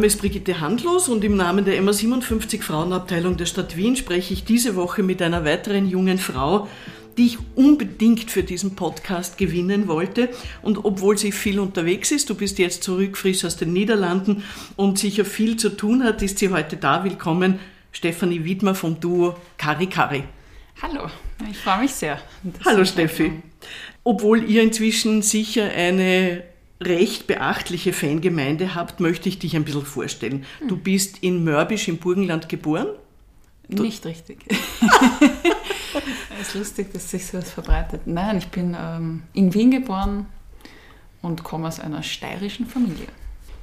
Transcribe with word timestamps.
Name 0.00 0.06
ist 0.06 0.20
Brigitte 0.22 0.60
Handlos 0.60 1.10
und 1.10 1.22
im 1.24 1.36
Namen 1.36 1.66
der 1.66 1.78
MA57 1.82 2.62
Frauenabteilung 2.62 3.36
der 3.36 3.44
Stadt 3.44 3.76
Wien 3.76 3.96
spreche 3.96 4.32
ich 4.32 4.44
diese 4.44 4.74
Woche 4.74 5.02
mit 5.02 5.20
einer 5.20 5.44
weiteren 5.44 5.86
jungen 5.90 6.16
Frau, 6.16 6.68
die 7.18 7.26
ich 7.26 7.38
unbedingt 7.54 8.30
für 8.30 8.42
diesen 8.42 8.76
Podcast 8.76 9.36
gewinnen 9.36 9.88
wollte. 9.88 10.30
Und 10.62 10.86
obwohl 10.86 11.18
sie 11.18 11.32
viel 11.32 11.60
unterwegs 11.60 12.12
ist, 12.12 12.30
du 12.30 12.34
bist 12.34 12.58
jetzt 12.58 12.82
zurück 12.82 13.18
frisch 13.18 13.44
aus 13.44 13.58
den 13.58 13.74
Niederlanden 13.74 14.42
und 14.76 14.98
sicher 14.98 15.26
viel 15.26 15.58
zu 15.58 15.68
tun 15.68 16.02
hat, 16.02 16.22
ist 16.22 16.38
sie 16.38 16.48
heute 16.48 16.78
da. 16.78 17.04
Willkommen, 17.04 17.58
Stefanie 17.92 18.42
Wiedmer 18.42 18.74
vom 18.74 19.00
Duo 19.00 19.36
Kari 19.58 19.86
Kari. 19.86 20.24
Hallo, 20.80 21.10
ich 21.50 21.58
freue 21.58 21.80
mich 21.80 21.92
sehr. 21.92 22.18
Hallo 22.64 22.86
Steffi. 22.86 23.32
Obwohl 24.02 24.48
ihr 24.48 24.62
inzwischen 24.62 25.20
sicher 25.20 25.64
eine 25.64 26.42
recht 26.80 27.26
beachtliche 27.26 27.92
Fangemeinde 27.92 28.74
habt, 28.74 29.00
möchte 29.00 29.28
ich 29.28 29.38
dich 29.38 29.54
ein 29.54 29.64
bisschen 29.64 29.84
vorstellen. 29.84 30.44
Du 30.66 30.76
hm. 30.76 30.82
bist 30.82 31.18
in 31.22 31.44
Mörbisch 31.44 31.88
im 31.88 31.98
Burgenland 31.98 32.48
geboren? 32.48 32.88
Du 33.68 33.82
Nicht 33.82 34.04
richtig. 34.06 34.38
Es 36.40 36.48
ist 36.48 36.54
lustig, 36.54 36.92
dass 36.92 37.10
sich 37.10 37.26
sowas 37.26 37.50
verbreitet. 37.50 38.02
Nein, 38.06 38.38
ich 38.38 38.48
bin 38.48 38.76
ähm, 38.78 39.24
in 39.34 39.52
Wien 39.52 39.70
geboren 39.70 40.26
und 41.20 41.44
komme 41.44 41.68
aus 41.68 41.80
einer 41.80 42.02
steirischen 42.02 42.66
Familie. 42.66 43.08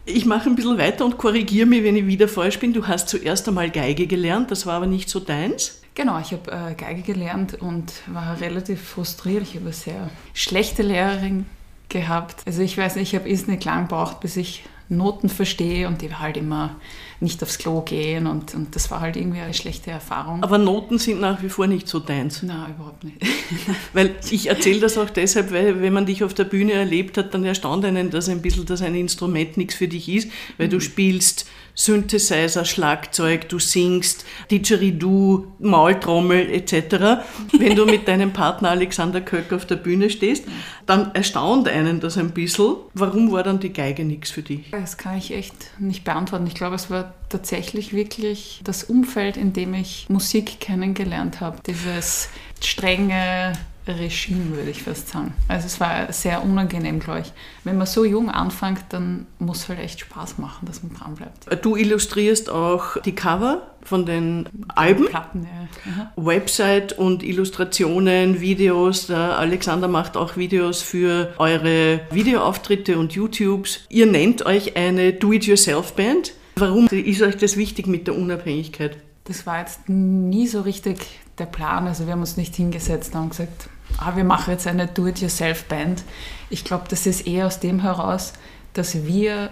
Ich 0.05 0.25
mache 0.25 0.49
ein 0.49 0.55
bisschen 0.55 0.77
weiter 0.77 1.03
und 1.03 1.17
korrigiere 1.17 1.66
mich, 1.66 1.84
wenn 1.84 1.95
ich 1.95 2.05
wieder 2.05 2.27
falsch 2.27 2.59
bin. 2.59 2.73
Du 2.73 2.86
hast 2.88 3.09
zuerst 3.09 3.47
einmal 3.47 3.72
Geige 3.72 4.05
gelernt, 4.05 4.52
das 4.52 4.66
war 4.66 4.75
aber 4.75 4.86
nicht 4.86 5.09
so 5.09 5.20
deins. 5.20 5.81
Genau, 5.95 6.20
ich 6.20 6.31
habe 6.31 6.52
äh, 6.52 6.75
Geige 6.75 7.02
gelernt 7.02 7.55
und 7.55 7.92
war 8.05 8.39
relativ 8.39 8.81
frustriert. 8.81 9.42
Ich 9.42 9.55
habe 9.55 9.66
eine 9.66 9.73
sehr 9.73 10.09
schlechte 10.33 10.83
Lehrerin 10.83 11.45
gehabt. 11.89 12.43
Also 12.45 12.61
ich 12.61 12.77
weiß 12.77 12.95
nicht, 12.95 13.13
ich 13.13 13.19
habe 13.19 13.30
nicht 13.30 13.66
lang 13.66 13.88
gebraucht, 13.88 14.19
bis 14.19 14.38
ich 14.38 14.63
Noten 14.89 15.27
verstehe 15.27 15.88
und 15.88 16.02
die 16.02 16.13
halt 16.13 16.38
immer 16.38 16.75
nicht 17.19 17.43
aufs 17.43 17.57
Klo 17.57 17.81
gehen 17.81 18.25
und, 18.25 18.53
und 18.53 18.75
das 18.75 18.89
war 18.89 19.02
halt 19.02 19.17
irgendwie 19.17 19.41
eine 19.41 19.53
schlechte 19.53 19.91
Erfahrung. 19.91 20.43
Aber 20.43 20.58
Noten 20.58 20.97
sind 20.97 21.19
nach 21.19 21.41
wie 21.41 21.49
vor 21.49 21.67
nicht 21.67 21.88
so 21.88 21.99
deins? 21.99 22.43
Nein, 22.43 22.73
überhaupt 22.75 23.03
nicht. 23.03 23.17
weil 23.93 24.15
ich 24.30 24.47
erzähle 24.47 24.80
das 24.80 24.97
auch 24.97 25.09
deshalb, 25.09 25.52
weil 25.52 25.81
wenn 25.81 25.93
man 25.93 26.05
dich 26.05 26.23
auf 26.23 26.33
der 26.33 26.45
Bühne 26.45 26.73
erlebt 26.73 27.17
hat, 27.17 27.33
dann 27.33 27.43
erstaunt 27.43 27.83
einen, 27.83 28.11
dass 28.11 28.30
ein 28.30 28.41
bisschen 28.41 28.65
dass 28.65 28.81
ein 28.81 28.95
Instrument 28.95 29.58
nichts 29.58 29.75
für 29.75 29.88
dich 29.88 30.08
ist, 30.08 30.30
weil 30.58 30.67
mhm. 30.67 30.71
du 30.71 30.80
spielst 30.80 31.47
Synthesizer, 31.80 32.66
Schlagzeug, 32.66 33.47
du 33.50 33.59
singst, 33.59 34.25
Didgeridoo, 34.50 35.45
Maultrommel 35.59 36.50
etc. 36.50 37.22
Wenn 37.58 37.75
du 37.75 37.86
mit 37.86 38.08
deinem 38.08 38.33
Partner 38.33 38.72
Alexander 38.72 39.22
Köck 39.22 39.53
auf 39.53 39.66
der 39.67 39.75
Bühne 39.75 40.09
stehst, 40.09 40.45
dann 40.88 41.14
erstaunt 41.14 41.67
einen 41.67 42.00
das 42.00 42.17
ein 42.17 42.31
bisschen. 42.31 42.78
Warum 42.95 43.31
war 43.31 43.44
dann 43.44 43.59
die 43.59 43.72
Geige 43.72 44.03
nichts 44.05 44.31
für 44.31 44.42
dich? 44.42 44.72
Das 44.72 44.98
kann 44.98 45.20
ich 45.20 45.31
echt 45.31 45.53
nicht 45.80 46.03
beantworten. 46.03 46.48
Ich 46.48 46.55
glaube, 46.55 46.75
es 46.75 46.89
war 46.89 47.14
tatsächlich 47.30 47.94
wirklich 47.94 48.59
das 48.64 48.83
Umfeld, 48.83 49.38
in 49.38 49.53
dem 49.53 49.75
ich 49.75 50.08
Musik 50.09 50.59
kennengelernt 50.59 51.42
habe. 51.42 51.59
Dieses 51.67 52.30
strenge, 52.59 53.53
Regime, 53.93 54.55
würde 54.55 54.69
ich 54.69 54.83
fast 54.83 55.09
sagen. 55.09 55.33
Also 55.47 55.67
es 55.67 55.80
war 55.80 56.11
sehr 56.11 56.43
unangenehm, 56.43 56.99
glaube 56.99 57.21
ich. 57.21 57.33
Wenn 57.63 57.77
man 57.77 57.88
so 57.88 58.03
jung 58.05 58.30
anfängt, 58.30 58.83
dann 58.89 59.27
muss 59.39 59.59
es 59.59 59.69
halt 59.69 59.80
echt 59.80 59.99
Spaß 59.99 60.38
machen, 60.38 60.66
dass 60.66 60.83
man 60.83 60.93
dran 60.93 61.16
bleibt. 61.16 61.63
Du 61.63 61.75
illustrierst 61.75 62.49
auch 62.49 63.02
die 63.02 63.13
Cover 63.13 63.67
von 63.83 64.05
den 64.05 64.49
Alben, 64.67 65.05
Platten, 65.05 65.47
ja. 65.85 66.11
Website 66.15 66.93
und 66.93 67.23
Illustrationen, 67.23 68.42
Videos. 68.42 69.08
Der 69.08 69.37
Alexander 69.37 69.87
macht 69.87 70.17
auch 70.17 70.36
Videos 70.36 70.81
für 70.81 71.33
eure 71.37 72.02
Videoauftritte 72.11 72.97
und 72.97 73.14
YouTubes. 73.14 73.86
Ihr 73.89 74.05
nennt 74.05 74.45
euch 74.45 74.76
eine 74.76 75.14
Do-it-yourself-Band. 75.14 76.33
Warum 76.55 76.87
ist 76.87 77.21
euch 77.21 77.37
das 77.37 77.55
wichtig 77.55 77.87
mit 77.87 78.08
der 78.08 78.15
Unabhängigkeit? 78.15 78.97
Das 79.26 79.45
war 79.45 79.59
jetzt 79.59 79.89
nie 79.89 80.47
so 80.47 80.61
richtig 80.61 80.99
der 81.37 81.45
Plan. 81.45 81.87
Also 81.87 82.05
wir 82.05 82.14
haben 82.14 82.21
uns 82.21 82.37
nicht 82.37 82.55
hingesetzt 82.55 83.14
und 83.15 83.30
gesagt, 83.30 83.70
ah, 83.98 84.15
wir 84.15 84.23
machen 84.23 84.52
jetzt 84.52 84.67
eine 84.67 84.87
Do-it-yourself-Band. 84.87 86.03
Ich 86.49 86.64
glaube, 86.64 86.86
das 86.89 87.05
ist 87.05 87.27
eher 87.27 87.48
aus 87.48 87.59
dem 87.59 87.81
heraus, 87.81 88.33
dass 88.73 89.05
wir 89.05 89.52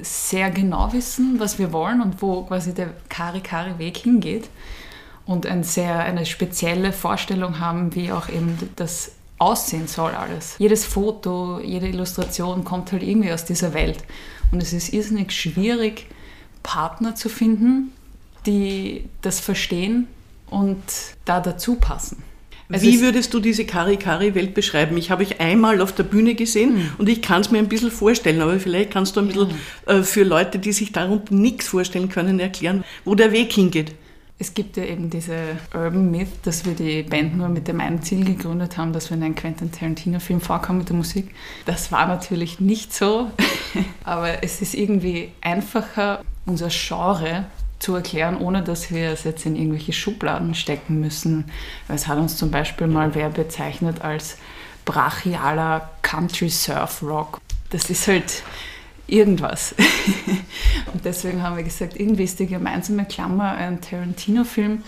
sehr 0.00 0.50
genau 0.50 0.92
wissen, 0.92 1.38
was 1.38 1.58
wir 1.58 1.72
wollen 1.72 2.00
und 2.00 2.20
wo 2.20 2.42
quasi 2.42 2.74
der 2.74 2.90
Kari-Kari-Weg 3.08 3.96
hingeht 3.96 4.48
und 5.26 5.46
ein 5.46 5.62
sehr, 5.62 6.00
eine 6.00 6.26
spezielle 6.26 6.92
Vorstellung 6.92 7.60
haben, 7.60 7.94
wie 7.94 8.12
auch 8.12 8.28
eben 8.28 8.58
das 8.76 9.12
aussehen 9.38 9.88
soll 9.88 10.12
alles. 10.12 10.56
Jedes 10.58 10.84
Foto, 10.84 11.60
jede 11.60 11.88
Illustration 11.88 12.64
kommt 12.64 12.92
halt 12.92 13.02
irgendwie 13.02 13.32
aus 13.32 13.44
dieser 13.44 13.74
Welt. 13.74 14.04
Und 14.52 14.62
es 14.62 14.72
ist 14.72 14.92
irrsinnig 14.92 15.32
schwierig, 15.32 16.06
Partner 16.62 17.14
zu 17.14 17.28
finden, 17.28 17.92
die 18.46 19.08
das 19.22 19.40
verstehen 19.40 20.06
und 20.50 20.82
da 21.24 21.40
dazu 21.40 21.76
passen. 21.76 22.22
Also 22.70 22.86
Wie 22.86 23.00
würdest 23.00 23.34
du 23.34 23.40
diese 23.40 23.64
Kari-Kari-Welt 23.66 24.54
beschreiben? 24.54 24.96
Ich 24.96 25.10
habe 25.10 25.22
euch 25.22 25.40
einmal 25.40 25.80
auf 25.80 25.92
der 25.92 26.04
Bühne 26.04 26.34
gesehen 26.34 26.76
mhm. 26.76 26.90
und 26.98 27.08
ich 27.08 27.20
kann 27.20 27.42
es 27.42 27.50
mir 27.50 27.58
ein 27.58 27.68
bisschen 27.68 27.90
vorstellen, 27.90 28.40
aber 28.40 28.58
vielleicht 28.58 28.90
kannst 28.90 29.16
du 29.16 29.20
ein 29.20 29.28
bisschen 29.28 29.50
ja. 29.86 29.94
äh, 29.94 30.02
für 30.02 30.22
Leute, 30.22 30.58
die 30.58 30.72
sich 30.72 30.92
darunter 30.92 31.34
nichts 31.34 31.68
vorstellen 31.68 32.08
können, 32.08 32.40
erklären, 32.40 32.84
wo 33.04 33.14
der 33.14 33.32
Weg 33.32 33.52
hingeht. 33.52 33.94
Es 34.38 34.52
gibt 34.52 34.76
ja 34.76 34.84
eben 34.84 35.10
diese 35.10 35.36
Urban 35.72 36.10
Myth, 36.10 36.28
dass 36.42 36.64
wir 36.64 36.74
die 36.74 37.04
Band 37.04 37.36
nur 37.36 37.48
mit 37.48 37.68
dem 37.68 37.80
einen 37.80 38.02
Ziel 38.02 38.24
gegründet 38.24 38.76
haben, 38.76 38.92
dass 38.92 39.10
wir 39.10 39.16
in 39.16 39.22
einem 39.22 39.36
Quentin 39.36 39.70
Tarantino-Film 39.70 40.40
vorkommen 40.40 40.80
mit 40.80 40.88
der 40.88 40.96
Musik. 40.96 41.30
Das 41.66 41.92
war 41.92 42.08
natürlich 42.08 42.58
nicht 42.58 42.92
so, 42.92 43.30
aber 44.04 44.42
es 44.42 44.60
ist 44.60 44.74
irgendwie 44.74 45.30
einfacher, 45.40 46.24
unser 46.46 46.68
Genre 46.68 47.46
zu 47.84 47.94
erklären, 47.94 48.38
ohne 48.38 48.62
dass 48.62 48.90
wir 48.90 49.10
es 49.10 49.24
jetzt 49.24 49.44
in 49.44 49.56
irgendwelche 49.56 49.92
Schubladen 49.92 50.54
stecken 50.54 51.00
müssen. 51.00 51.44
Es 51.86 52.06
hat 52.06 52.18
uns 52.18 52.38
zum 52.38 52.50
Beispiel 52.50 52.86
mal 52.86 53.14
wer 53.14 53.28
bezeichnet 53.28 54.00
als 54.00 54.38
brachialer 54.86 55.90
Country 56.00 56.48
Surf 56.48 57.02
Rock. 57.02 57.40
Das 57.68 57.90
ist 57.90 58.08
halt 58.08 58.42
irgendwas. 59.06 59.74
Und 60.94 61.04
deswegen 61.04 61.42
haben 61.42 61.56
wir 61.56 61.62
gesagt, 61.62 62.00
irgendwie 62.00 62.24
ist 62.24 62.38
die 62.38 62.46
gemeinsame 62.46 63.04
Klammer 63.04 63.52
ein 63.52 63.82
Tarantino-Film. 63.82 64.82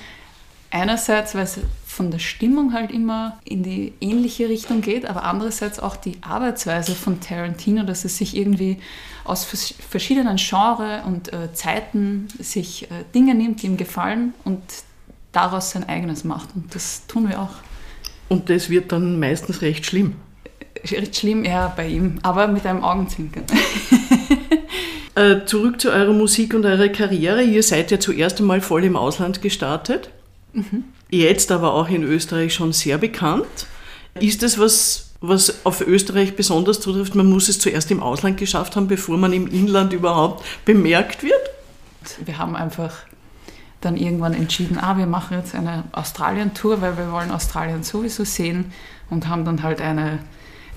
Einerseits, 0.70 1.34
weil 1.34 1.44
es 1.44 1.60
von 1.96 2.10
der 2.10 2.18
Stimmung 2.18 2.74
halt 2.74 2.90
immer 2.92 3.38
in 3.44 3.62
die 3.62 3.94
ähnliche 4.02 4.50
Richtung 4.50 4.82
geht, 4.82 5.06
aber 5.06 5.24
andererseits 5.24 5.80
auch 5.80 5.96
die 5.96 6.18
Arbeitsweise 6.20 6.94
von 6.94 7.20
Tarantino, 7.20 7.84
dass 7.84 8.04
es 8.04 8.18
sich 8.18 8.36
irgendwie 8.36 8.76
aus 9.24 9.44
verschiedenen 9.44 10.36
Genres 10.36 11.06
und 11.06 11.32
äh, 11.32 11.54
Zeiten 11.54 12.28
sich 12.38 12.90
äh, 12.90 13.04
Dinge 13.14 13.34
nimmt, 13.34 13.62
die 13.62 13.66
ihm 13.66 13.78
gefallen 13.78 14.34
und 14.44 14.60
daraus 15.32 15.70
sein 15.70 15.88
eigenes 15.88 16.22
macht. 16.22 16.50
Und 16.54 16.74
das 16.74 17.06
tun 17.06 17.30
wir 17.30 17.40
auch. 17.40 17.54
Und 18.28 18.50
das 18.50 18.68
wird 18.68 18.92
dann 18.92 19.18
meistens 19.18 19.62
recht 19.62 19.86
schlimm. 19.86 20.16
Äh, 20.74 20.96
recht 20.96 21.16
schlimm, 21.16 21.46
ja, 21.46 21.72
bei 21.74 21.88
ihm, 21.88 22.18
aber 22.22 22.46
mit 22.46 22.66
einem 22.66 22.84
Augenzwinkern. 22.84 23.44
äh, 25.14 25.46
zurück 25.46 25.80
zu 25.80 25.90
eurer 25.90 26.12
Musik 26.12 26.52
und 26.52 26.66
eurer 26.66 26.90
Karriere. 26.90 27.42
Ihr 27.42 27.62
seid 27.62 27.90
ja 27.90 27.98
zuerst 27.98 28.38
einmal 28.38 28.60
voll 28.60 28.84
im 28.84 28.96
Ausland 28.96 29.40
gestartet. 29.40 30.10
Mhm. 30.52 30.84
Jetzt 31.08 31.52
aber 31.52 31.74
auch 31.74 31.88
in 31.88 32.02
Österreich 32.02 32.54
schon 32.54 32.72
sehr 32.72 32.98
bekannt. 32.98 33.66
Ist 34.18 34.42
das 34.42 34.58
was, 34.58 35.10
was 35.20 35.64
auf 35.64 35.80
Österreich 35.80 36.36
besonders 36.36 36.80
zutrifft, 36.80 37.14
man 37.14 37.28
muss 37.28 37.48
es 37.48 37.58
zuerst 37.58 37.90
im 37.90 38.02
Ausland 38.02 38.38
geschafft 38.38 38.76
haben, 38.76 38.88
bevor 38.88 39.16
man 39.16 39.32
im 39.32 39.46
Inland 39.46 39.92
überhaupt 39.92 40.44
bemerkt 40.64 41.22
wird? 41.22 41.34
Wir 42.24 42.38
haben 42.38 42.56
einfach 42.56 42.92
dann 43.80 43.96
irgendwann 43.96 44.34
entschieden, 44.34 44.78
ah, 44.78 44.96
wir 44.96 45.06
machen 45.06 45.36
jetzt 45.36 45.54
eine 45.54 45.84
Australien-Tour, 45.92 46.80
weil 46.80 46.96
wir 46.96 47.12
wollen 47.12 47.30
Australien 47.30 47.82
sowieso 47.82 48.24
sehen 48.24 48.72
und 49.10 49.28
haben 49.28 49.44
dann 49.44 49.62
halt 49.62 49.80
eine, 49.80 50.18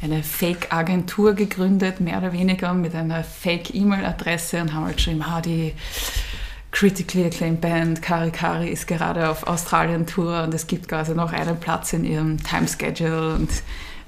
eine 0.01 0.21
Fake-Agentur 0.21 1.33
gegründet, 1.33 2.01
mehr 2.01 2.17
oder 2.17 2.33
weniger 2.33 2.73
mit 2.73 2.93
einer 2.93 3.23
Fake-E-Mail-Adresse 3.23 4.61
und 4.61 4.73
haben 4.73 4.85
halt 4.85 4.97
geschrieben, 4.97 5.23
ah, 5.23 5.41
die 5.41 5.73
critically 6.71 7.25
acclaimed 7.25 7.61
Band 7.61 8.01
Kari 8.01 8.31
Kari 8.31 8.69
ist 8.69 8.87
gerade 8.87 9.29
auf 9.29 9.47
Australien-Tour 9.47 10.43
und 10.43 10.53
es 10.53 10.67
gibt 10.67 10.87
quasi 10.87 11.13
noch 11.13 11.33
einen 11.33 11.59
Platz 11.59 11.93
in 11.93 12.03
ihrem 12.05 12.41
Time-Schedule 12.43 13.35
und 13.35 13.49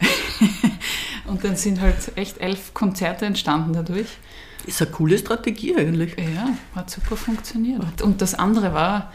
und 1.27 1.43
dann 1.43 1.55
sind 1.55 1.79
halt 1.81 2.17
echt 2.17 2.39
elf 2.39 2.73
Konzerte 2.73 3.25
entstanden 3.25 3.73
dadurch. 3.73 4.07
Ist 4.65 4.81
eine 4.81 4.91
coole 4.91 5.17
Strategie 5.17 5.75
eigentlich. 5.75 6.15
Ja, 6.17 6.49
hat 6.75 6.89
super 6.89 7.15
funktioniert. 7.15 8.01
Und 8.01 8.21
das 8.21 8.35
andere 8.35 8.73
war, 8.73 9.11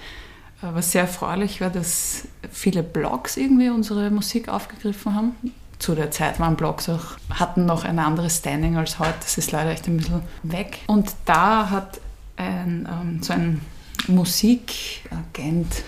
äh, 0.62 0.66
was 0.72 0.92
sehr 0.92 1.02
erfreulich 1.02 1.60
war, 1.60 1.70
dass 1.70 2.28
viele 2.50 2.82
Blogs 2.82 3.36
irgendwie 3.36 3.70
unsere 3.70 4.10
Musik 4.10 4.48
aufgegriffen 4.48 5.14
haben. 5.14 5.32
Zu 5.78 5.94
der 5.94 6.10
Zeit 6.10 6.40
waren 6.40 6.56
Blogs 6.56 6.88
auch, 6.88 7.18
hatten 7.30 7.66
noch 7.66 7.84
ein 7.84 7.98
anderes 7.98 8.38
Standing 8.38 8.76
als 8.76 8.98
heute. 8.98 9.14
Das 9.20 9.38
ist 9.38 9.52
leider 9.52 9.70
echt 9.70 9.86
ein 9.86 9.98
bisschen 9.98 10.22
weg. 10.42 10.78
Und 10.86 11.14
da 11.26 11.70
hat 11.70 12.00
ein, 12.36 12.88
ähm, 12.90 13.22
so 13.22 13.32
ein 13.32 13.60
Musikagent 14.08 15.84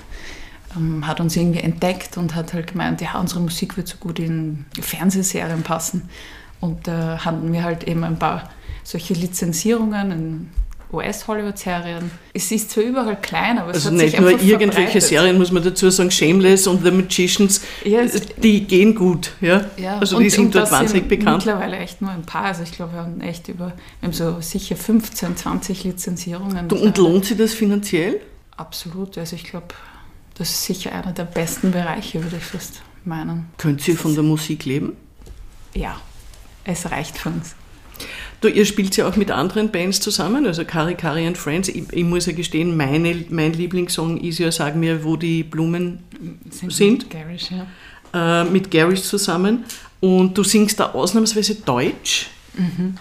ähm, 0.76 1.06
hat 1.06 1.20
uns 1.20 1.36
irgendwie 1.36 1.60
entdeckt 1.60 2.16
und 2.16 2.34
hat 2.34 2.52
halt 2.52 2.68
gemeint, 2.68 3.00
ja, 3.00 3.18
unsere 3.18 3.40
Musik 3.40 3.76
wird 3.76 3.88
so 3.88 3.96
gut 3.98 4.18
in 4.18 4.64
Fernsehserien 4.80 5.62
passen. 5.62 6.08
Und 6.60 6.86
da 6.86 7.14
äh, 7.14 7.18
hatten 7.18 7.52
wir 7.52 7.62
halt 7.62 7.84
eben 7.84 8.04
ein 8.04 8.18
paar 8.18 8.50
solche 8.82 9.14
Lizenzierungen, 9.14 10.12
ein 10.12 10.50
US-Hollywood-Serien. 10.92 12.10
Es 12.32 12.50
ist 12.50 12.70
zwar 12.70 12.84
überall 12.84 13.20
klein, 13.20 13.58
aber 13.58 13.70
es 13.70 13.76
Also 13.76 13.88
hat 13.90 13.94
nicht 13.96 14.10
sich 14.12 14.20
nur 14.20 14.30
irgendwelche 14.30 14.72
verbreitet. 14.72 15.02
Serien, 15.02 15.38
muss 15.38 15.52
man 15.52 15.62
dazu 15.62 15.90
sagen, 15.90 16.10
Shameless 16.10 16.66
und 16.66 16.82
The 16.84 16.90
Magicians, 16.90 17.60
Ja, 17.84 18.00
es- 18.00 18.20
die 18.38 18.64
gehen 18.64 18.94
gut. 18.94 19.32
Ja? 19.40 19.66
Ja, 19.76 19.98
also 19.98 20.16
und- 20.16 20.22
die 20.24 20.30
sind 20.30 20.54
dort 20.54 20.70
wahnsinnig 20.70 21.06
bekannt. 21.08 21.44
Mittlerweile 21.44 21.76
echt 21.78 22.00
nur 22.00 22.10
ein 22.10 22.22
paar. 22.22 22.44
Also 22.44 22.62
ich 22.62 22.72
glaube, 22.72 22.92
wir 22.94 23.00
haben 23.00 23.20
echt 23.20 23.48
über, 23.48 23.72
wir 24.00 24.06
haben 24.08 24.12
so 24.14 24.40
sicher 24.40 24.76
15, 24.76 25.36
20 25.36 25.84
Lizenzierungen. 25.84 26.70
Und 26.70 26.96
lohnt 26.98 27.24
sich 27.26 27.36
das 27.36 27.52
finanziell? 27.52 28.20
Absolut. 28.56 29.18
Also 29.18 29.36
ich 29.36 29.44
glaube, 29.44 29.66
das 30.38 30.50
ist 30.50 30.64
sicher 30.64 30.92
einer 30.92 31.12
der 31.12 31.24
besten 31.24 31.70
Bereiche, 31.70 32.22
würde 32.22 32.36
ich 32.38 32.44
fast 32.44 32.80
meinen. 33.04 33.46
Könnt 33.58 33.86
ihr 33.88 33.96
von 33.96 34.14
der 34.14 34.22
Musik 34.24 34.64
leben? 34.64 34.96
Ja, 35.74 35.96
es 36.64 36.90
reicht 36.90 37.18
für 37.18 37.28
uns. 37.28 37.54
Du, 38.40 38.48
ihr 38.48 38.64
spielt 38.64 38.96
ja 38.96 39.08
auch 39.08 39.16
mit 39.16 39.30
anderen 39.32 39.70
Bands 39.70 40.00
zusammen, 40.00 40.46
also 40.46 40.64
Kari 40.64 40.94
Kari 40.94 41.26
and 41.26 41.36
Friends. 41.36 41.68
Ich, 41.68 41.92
ich 41.92 42.04
muss 42.04 42.26
ja 42.26 42.32
gestehen, 42.32 42.76
meine, 42.76 43.24
mein 43.30 43.52
Lieblingssong 43.52 44.20
ist 44.20 44.38
ja 44.38 44.52
Sag 44.52 44.76
mir, 44.76 45.02
wo 45.04 45.16
die 45.16 45.42
Blumen 45.42 46.04
Sind? 46.68 47.10
Garish, 47.10 47.48
ja. 47.50 48.42
äh, 48.42 48.44
mit 48.44 48.70
Garish 48.70 49.02
zusammen. 49.02 49.64
Und 50.00 50.38
du 50.38 50.44
singst 50.44 50.78
da 50.78 50.92
ausnahmsweise 50.92 51.56
Deutsch, 51.56 52.28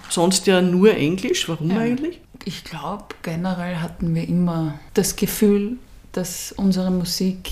sonst 0.09 0.47
ja 0.47 0.61
nur 0.61 0.95
Englisch. 0.95 1.47
Warum 1.47 1.67
Mhm. 1.67 1.73
Ja. 1.73 1.79
eigentlich? 1.81 2.19
Ich 2.45 2.63
glaube, 2.63 3.05
generell 3.21 3.75
hatten 3.77 4.15
wir 4.15 4.27
immer 4.27 4.79
das 4.95 5.15
Gefühl, 5.15 5.77
dass 6.13 6.51
unsere 6.51 6.89
Musik 6.89 7.49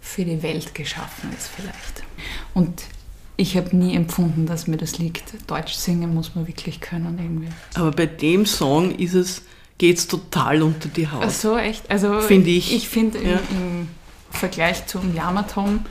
für 0.00 0.24
die 0.24 0.42
Welt 0.42 0.74
geschaffen 0.74 1.30
ist 1.36 1.48
vielleicht. 1.48 2.02
Und 2.54 2.82
ich 3.36 3.56
habe 3.56 3.76
nie 3.76 3.94
empfunden, 3.94 4.46
dass 4.46 4.66
mir 4.66 4.76
das 4.76 4.98
liegt. 4.98 5.24
Deutsch 5.50 5.74
singen 5.74 6.14
muss 6.14 6.34
man 6.34 6.46
wirklich 6.46 6.80
können 6.80 7.18
irgendwie. 7.18 7.48
Aber 7.74 7.90
bei 7.90 8.06
dem 8.06 8.46
Song 8.46 8.94
ist 8.94 9.14
es, 9.14 9.42
geht's 9.78 10.06
total 10.06 10.62
unter 10.62 10.88
die 10.88 11.08
Haut. 11.08 11.22
Ach 11.26 11.30
so, 11.30 11.56
echt? 11.56 11.90
Also 11.90 12.20
Find 12.20 12.46
ich. 12.46 12.74
Ich 12.74 12.88
finde 12.88 13.18
im, 13.18 13.30
Ja. 13.30 13.40
im 13.50 13.88
Vergleich 14.30 14.86
zum 14.86 15.14
Yamatom 15.14 15.84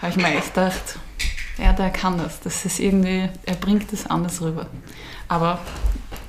habe 0.00 0.10
ich 0.12 0.16
mir 0.16 0.34
echt 0.34 0.54
gedacht, 0.54 0.98
ja, 1.58 1.72
der 1.72 1.90
kann 1.90 2.18
das. 2.18 2.40
Das 2.40 2.64
ist 2.64 2.78
irgendwie, 2.80 3.28
er 3.44 3.54
bringt 3.56 3.92
das 3.92 4.06
anders 4.06 4.40
rüber. 4.40 4.66
Aber 5.28 5.60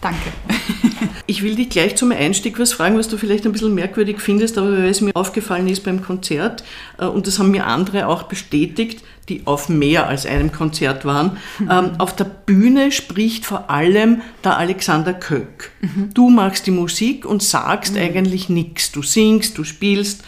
danke. 0.01 0.31
Ich 1.29 1.43
will 1.43 1.53
dich 1.53 1.69
gleich 1.69 1.95
zum 1.95 2.11
Einstieg 2.11 2.57
was 2.57 2.73
fragen, 2.73 2.97
was 2.97 3.07
du 3.07 3.15
vielleicht 3.15 3.45
ein 3.45 3.51
bisschen 3.51 3.75
merkwürdig 3.75 4.19
findest, 4.19 4.57
aber 4.57 4.71
weil 4.71 4.89
es 4.89 4.99
mir 4.99 5.15
aufgefallen 5.15 5.67
ist 5.67 5.83
beim 5.83 6.03
Konzert, 6.03 6.63
äh, 6.97 7.05
und 7.05 7.27
das 7.27 7.37
haben 7.37 7.51
mir 7.51 7.67
andere 7.67 8.07
auch 8.07 8.23
bestätigt, 8.23 9.03
die 9.29 9.43
auf 9.45 9.69
mehr 9.69 10.07
als 10.07 10.25
einem 10.25 10.51
Konzert 10.51 11.05
waren, 11.05 11.37
ähm, 11.61 11.91
auf 11.99 12.15
der 12.15 12.23
Bühne 12.23 12.91
spricht 12.91 13.45
vor 13.45 13.69
allem 13.69 14.21
der 14.43 14.57
Alexander 14.57 15.13
Köck. 15.13 15.71
Du 16.15 16.29
machst 16.31 16.65
die 16.65 16.71
Musik 16.71 17.25
und 17.25 17.43
sagst 17.43 17.95
eigentlich 17.95 18.49
nichts. 18.49 18.91
Du 18.91 19.03
singst, 19.03 19.57
du 19.59 19.63
spielst. 19.63 20.23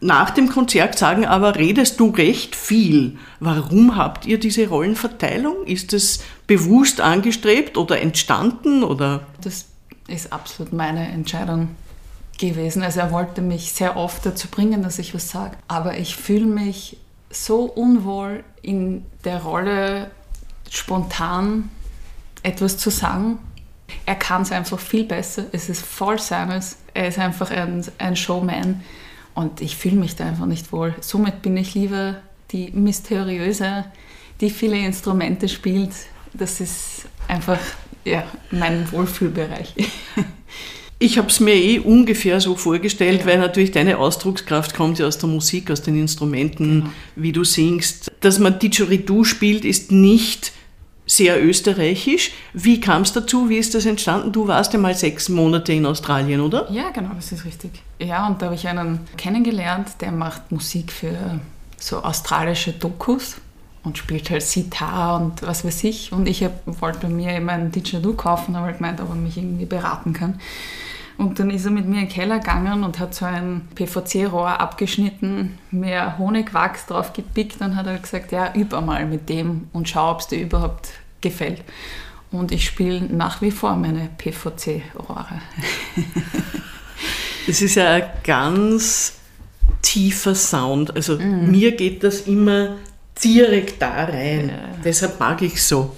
Nach 0.00 0.30
dem 0.30 0.48
Konzert 0.48 0.98
sagen 0.98 1.26
aber, 1.26 1.56
redest 1.56 2.00
du 2.00 2.08
recht 2.08 2.56
viel. 2.56 3.18
Warum 3.38 3.96
habt 3.96 4.24
ihr 4.24 4.40
diese 4.40 4.66
Rollenverteilung? 4.66 5.66
Ist 5.66 5.92
es 5.92 6.22
bewusst 6.46 7.02
angestrebt 7.02 7.76
oder 7.76 8.00
entstanden 8.00 8.82
oder? 8.82 9.26
Das 9.42 9.66
ist 10.08 10.32
absolut 10.32 10.72
meine 10.72 11.06
Entscheidung 11.08 11.68
gewesen. 12.38 12.82
Also 12.82 13.00
er 13.00 13.12
wollte 13.12 13.42
mich 13.42 13.72
sehr 13.72 13.96
oft 13.96 14.24
dazu 14.24 14.48
bringen, 14.48 14.82
dass 14.82 14.98
ich 14.98 15.14
was 15.14 15.28
sage. 15.28 15.56
Aber 15.68 15.98
ich 15.98 16.16
fühle 16.16 16.46
mich 16.46 16.96
so 17.28 17.64
unwohl 17.64 18.42
in 18.62 19.04
der 19.24 19.42
Rolle, 19.42 20.10
spontan 20.70 21.68
etwas 22.42 22.78
zu 22.78 22.90
sagen. 22.90 23.38
Er 24.06 24.14
kann 24.14 24.42
es 24.42 24.52
einfach 24.52 24.78
viel 24.78 25.04
besser. 25.04 25.44
Es 25.52 25.68
ist 25.68 25.84
voll 25.84 26.18
seines. 26.18 26.78
Er 26.94 27.08
ist 27.08 27.18
einfach 27.18 27.50
ein, 27.50 27.84
ein 27.98 28.16
Showman. 28.16 28.82
Und 29.34 29.60
ich 29.60 29.76
fühle 29.76 29.96
mich 29.96 30.16
da 30.16 30.26
einfach 30.26 30.46
nicht 30.46 30.72
wohl. 30.72 30.94
Somit 31.00 31.42
bin 31.42 31.56
ich 31.56 31.74
lieber 31.74 32.16
die 32.52 32.70
mysteriöse, 32.72 33.84
die 34.40 34.50
viele 34.50 34.78
Instrumente 34.78 35.48
spielt. 35.48 35.92
Das 36.34 36.60
ist 36.60 37.06
einfach 37.28 37.58
ja, 38.04 38.24
mein 38.50 38.90
Wohlfühlbereich. 38.92 39.74
Ich 41.02 41.16
habe 41.16 41.28
es 41.28 41.40
mir 41.40 41.54
eh 41.54 41.78
ungefähr 41.78 42.42
so 42.42 42.56
vorgestellt, 42.56 43.20
Ja. 43.20 43.26
weil 43.26 43.38
natürlich 43.38 43.70
deine 43.70 43.96
Ausdruckskraft 43.96 44.74
kommt 44.74 44.98
ja 44.98 45.06
aus 45.06 45.16
der 45.16 45.30
Musik, 45.30 45.70
aus 45.70 45.80
den 45.80 45.98
Instrumenten, 45.98 46.80
Genau. 46.80 46.90
wie 47.16 47.32
du 47.32 47.42
singst. 47.42 48.12
Dass 48.20 48.38
man 48.38 48.58
Didgeridoo 48.58 49.24
spielt, 49.24 49.64
ist 49.64 49.90
nicht 49.92 50.52
sehr 51.10 51.44
österreichisch. 51.44 52.30
Wie 52.52 52.80
kam 52.80 53.02
es 53.02 53.12
dazu? 53.12 53.48
Wie 53.48 53.56
ist 53.56 53.74
das 53.74 53.84
entstanden? 53.84 54.30
Du 54.30 54.46
warst 54.46 54.72
ja 54.72 54.78
mal 54.78 54.94
sechs 54.94 55.28
Monate 55.28 55.72
in 55.72 55.84
Australien, 55.84 56.40
oder? 56.40 56.70
Ja, 56.70 56.90
genau, 56.90 57.10
das 57.16 57.32
ist 57.32 57.44
richtig. 57.44 57.82
Ja, 57.98 58.28
und 58.28 58.40
da 58.40 58.46
habe 58.46 58.54
ich 58.54 58.68
einen 58.68 59.00
kennengelernt, 59.16 59.88
der 60.00 60.12
macht 60.12 60.52
Musik 60.52 60.92
für 60.92 61.40
so 61.78 62.04
australische 62.04 62.72
Dokus 62.72 63.38
und 63.82 63.98
spielt 63.98 64.30
halt 64.30 64.42
Sitar 64.42 65.20
und 65.20 65.42
was 65.42 65.64
weiß 65.64 65.82
ich. 65.82 66.12
Und 66.12 66.28
ich 66.28 66.46
wollte 66.64 67.08
mir 67.08 67.34
eben 67.34 67.48
einen 67.48 67.72
Didgeridoo 67.72 68.12
kaufen, 68.12 68.56
habe 68.56 68.66
halt 68.66 68.78
gemeint, 68.78 69.00
ob 69.00 69.08
er 69.08 69.16
mich 69.16 69.36
irgendwie 69.36 69.66
beraten 69.66 70.12
kann. 70.12 70.38
Und 71.20 71.38
dann 71.38 71.50
ist 71.50 71.66
er 71.66 71.70
mit 71.70 71.86
mir 71.86 71.96
in 71.96 72.06
den 72.06 72.08
Keller 72.08 72.38
gegangen 72.38 72.82
und 72.82 72.98
hat 72.98 73.14
so 73.14 73.26
ein 73.26 73.68
PVC-Rohr 73.74 74.58
abgeschnitten, 74.58 75.58
mir 75.70 76.16
Honigwachs 76.16 76.86
drauf 76.86 77.12
gepickt 77.12 77.60
und 77.60 77.76
hat 77.76 77.84
halt 77.84 78.02
gesagt, 78.02 78.32
ja, 78.32 78.54
üb 78.56 78.72
einmal 78.72 79.04
mit 79.04 79.28
dem 79.28 79.68
und 79.74 79.86
schau, 79.86 80.12
ob 80.12 80.20
es 80.20 80.28
dir 80.28 80.40
überhaupt 80.40 80.88
gefällt. 81.20 81.62
Und 82.32 82.52
ich 82.52 82.64
spiele 82.64 83.02
nach 83.02 83.42
wie 83.42 83.50
vor 83.50 83.76
meine 83.76 84.08
PVC-Rohre. 84.16 85.42
Das 87.46 87.60
ist 87.60 87.74
ja 87.74 87.90
ein 87.90 88.04
ganz 88.24 89.16
tiefer 89.82 90.34
Sound. 90.34 90.96
Also 90.96 91.18
mir 91.18 91.76
geht 91.76 92.02
das 92.02 92.22
immer 92.22 92.76
direkt 93.22 93.82
da 93.82 94.04
rein. 94.04 94.48
Ja. 94.48 94.78
Deshalb 94.82 95.20
mag 95.20 95.42
ich 95.42 95.62
so. 95.62 95.94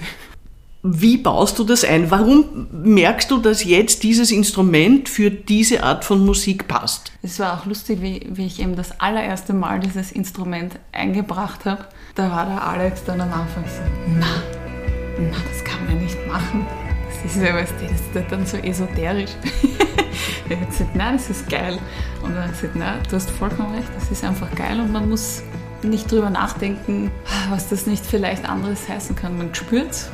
Wie 0.85 1.17
baust 1.17 1.61
du 1.61 1.65
das 1.65 1.85
ein? 1.85 2.11
Warum 2.11 2.67
merkst 2.73 3.31
du, 3.31 3.39
dass 3.39 3.63
jetzt 3.63 4.03
dieses 4.03 4.33
Instrument 4.33 5.09
für 5.09 5.31
diese 5.31 5.85
Art 5.85 6.05
von 6.05 6.27
Musik 6.27 6.67
passt? 6.67 7.13
Es 7.23 7.39
war 7.39 7.57
auch 7.57 7.67
lustig, 7.67 8.03
wie, 8.03 8.27
wie 8.29 8.47
ich 8.47 8.61
eben 8.61 8.75
das 8.75 9.01
allererste 9.01 9.53
Mal 9.53 9.79
dieses 9.79 10.11
Instrument 10.11 10.81
eingebracht 10.91 11.67
habe. 11.67 11.85
Da 12.17 12.33
war 12.33 12.47
der 12.47 12.67
Alex 12.67 13.05
dann 13.05 13.21
am 13.21 13.33
Anfang 13.33 13.63
so, 13.65 13.81
na, 14.19 14.43
na, 15.19 15.37
das 15.53 15.63
kann 15.63 15.87
man 15.87 16.03
nicht 16.03 16.19
machen. 16.27 16.67
Das 17.23 17.37
ist 17.37 17.41
ja, 17.41 17.55
weißt 17.55 17.75
das 17.81 18.23
ist 18.23 18.33
dann 18.33 18.45
so 18.45 18.57
esoterisch. 18.57 19.31
er 20.49 20.61
hat 20.63 20.69
gesagt, 20.69 20.97
nein, 20.97 21.17
das 21.17 21.31
ist 21.31 21.49
geil. 21.49 21.79
Und 22.25 22.35
dann 22.35 22.43
hat 22.43 22.49
er 22.49 22.53
gesagt, 22.55 22.75
nein, 22.75 22.99
du 23.09 23.15
hast 23.15 23.31
vollkommen 23.31 23.77
recht, 23.77 23.89
das 23.95 24.11
ist 24.11 24.25
einfach 24.25 24.53
geil 24.57 24.81
und 24.81 24.91
man 24.91 25.09
muss 25.09 25.45
nicht 25.85 26.11
drüber 26.11 26.31
nachdenken, 26.31 27.13
was 27.51 27.69
das 27.69 27.87
nicht 27.87 28.05
vielleicht 28.05 28.49
anderes 28.49 28.89
heißen 28.89 29.15
kann. 29.15 29.39
Man 29.39 29.55
spürt 29.55 30.11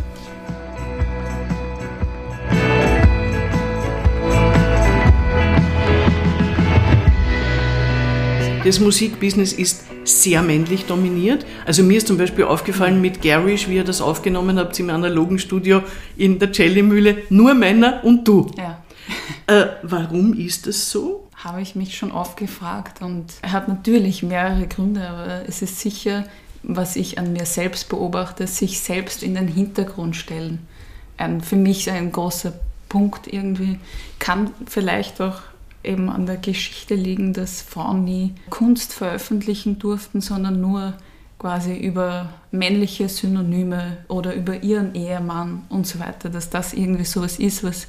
Das 8.69 8.81
Musikbusiness 8.81 9.55
ist 9.55 9.85
sehr 10.05 10.43
männlich 10.43 10.85
dominiert. 10.85 11.47
Also 11.65 11.83
mir 11.83 11.97
ist 11.97 12.07
zum 12.07 12.19
Beispiel 12.19 12.45
aufgefallen 12.45 13.01
mit 13.01 13.23
Garish, 13.23 13.67
wie 13.67 13.77
ihr 13.77 13.85
das 13.85 14.03
aufgenommen 14.03 14.59
habt 14.59 14.79
im 14.79 14.91
analogen 14.91 15.39
Studio 15.39 15.81
in 16.19 16.39
der 16.39 16.53
Celli-Mühle, 16.53 17.23
nur 17.31 17.55
Männer 17.55 18.01
und 18.05 18.29
du. 18.29 18.51
Ja, 18.59 18.83
Äh, 19.47 19.69
warum 19.85 20.35
ist 20.35 20.67
das 20.67 20.91
so? 20.91 21.31
habe 21.35 21.63
ich 21.63 21.77
mich 21.77 21.97
schon 21.97 22.13
oft 22.13 22.37
gefragt 22.37 23.01
und 23.01 23.25
er 23.41 23.53
hat 23.53 23.69
natürlich 23.69 24.23
mehrere 24.23 24.67
Gründe, 24.67 25.09
aber 25.09 25.49
es 25.49 25.63
ist 25.63 25.81
sicher, 25.81 26.25
was 26.63 26.95
ich 26.97 27.17
an 27.17 27.33
mir 27.33 27.47
selbst 27.47 27.89
beobachte, 27.89 28.47
sich 28.47 28.81
selbst 28.81 29.23
in 29.23 29.35
den 29.35 29.49
Hintergrund 29.49 30.15
stellen. 30.15 30.59
Ein, 31.17 31.41
für 31.41 31.57
mich 31.57 31.91
ein 31.91 32.13
großer 32.13 32.53
Punkt 32.91 33.33
irgendwie, 33.33 33.79
kann 34.19 34.51
vielleicht 34.67 35.23
auch 35.23 35.41
eben 35.89 36.09
an 36.11 36.27
der 36.27 36.37
Geschichte 36.37 36.95
liegen, 36.95 37.33
dass 37.33 37.63
Frauen 37.63 38.05
nie 38.05 38.35
Kunst 38.51 38.93
veröffentlichen 38.93 39.79
durften, 39.79 40.21
sondern 40.21 40.61
nur 40.61 40.95
quasi 41.39 41.77
über 41.77 42.31
männliche 42.51 43.09
Synonyme 43.09 43.99
oder 44.09 44.35
über 44.35 44.63
ihren 44.63 44.95
Ehemann 44.95 45.65
und 45.69 45.87
so 45.87 46.01
weiter, 46.01 46.31
dass 46.31 46.51
das 46.51 46.75
irgendwie 46.75 47.05
sowas 47.05 47.39
ist, 47.39 47.63
was 47.65 47.87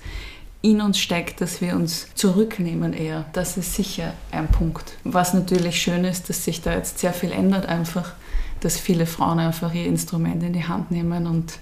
in 0.61 0.81
uns 0.81 0.99
steckt, 0.99 1.41
dass 1.41 1.61
wir 1.61 1.75
uns 1.75 2.07
zurücknehmen 2.15 2.93
eher. 2.93 3.25
Das 3.33 3.57
ist 3.57 3.75
sicher 3.75 4.13
ein 4.31 4.47
Punkt. 4.47 4.97
Was 5.03 5.33
natürlich 5.33 5.81
schön 5.81 6.03
ist, 6.03 6.29
dass 6.29 6.43
sich 6.43 6.61
da 6.61 6.73
jetzt 6.73 6.99
sehr 6.99 7.13
viel 7.13 7.31
ändert 7.31 7.65
einfach, 7.65 8.13
dass 8.59 8.77
viele 8.77 9.05
Frauen 9.05 9.39
einfach 9.39 9.73
ihr 9.73 9.85
Instrument 9.85 10.43
in 10.43 10.53
die 10.53 10.65
Hand 10.65 10.91
nehmen 10.91 11.27
und 11.27 11.53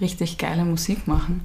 richtig 0.00 0.38
geile 0.38 0.64
Musik 0.64 1.08
machen. 1.08 1.42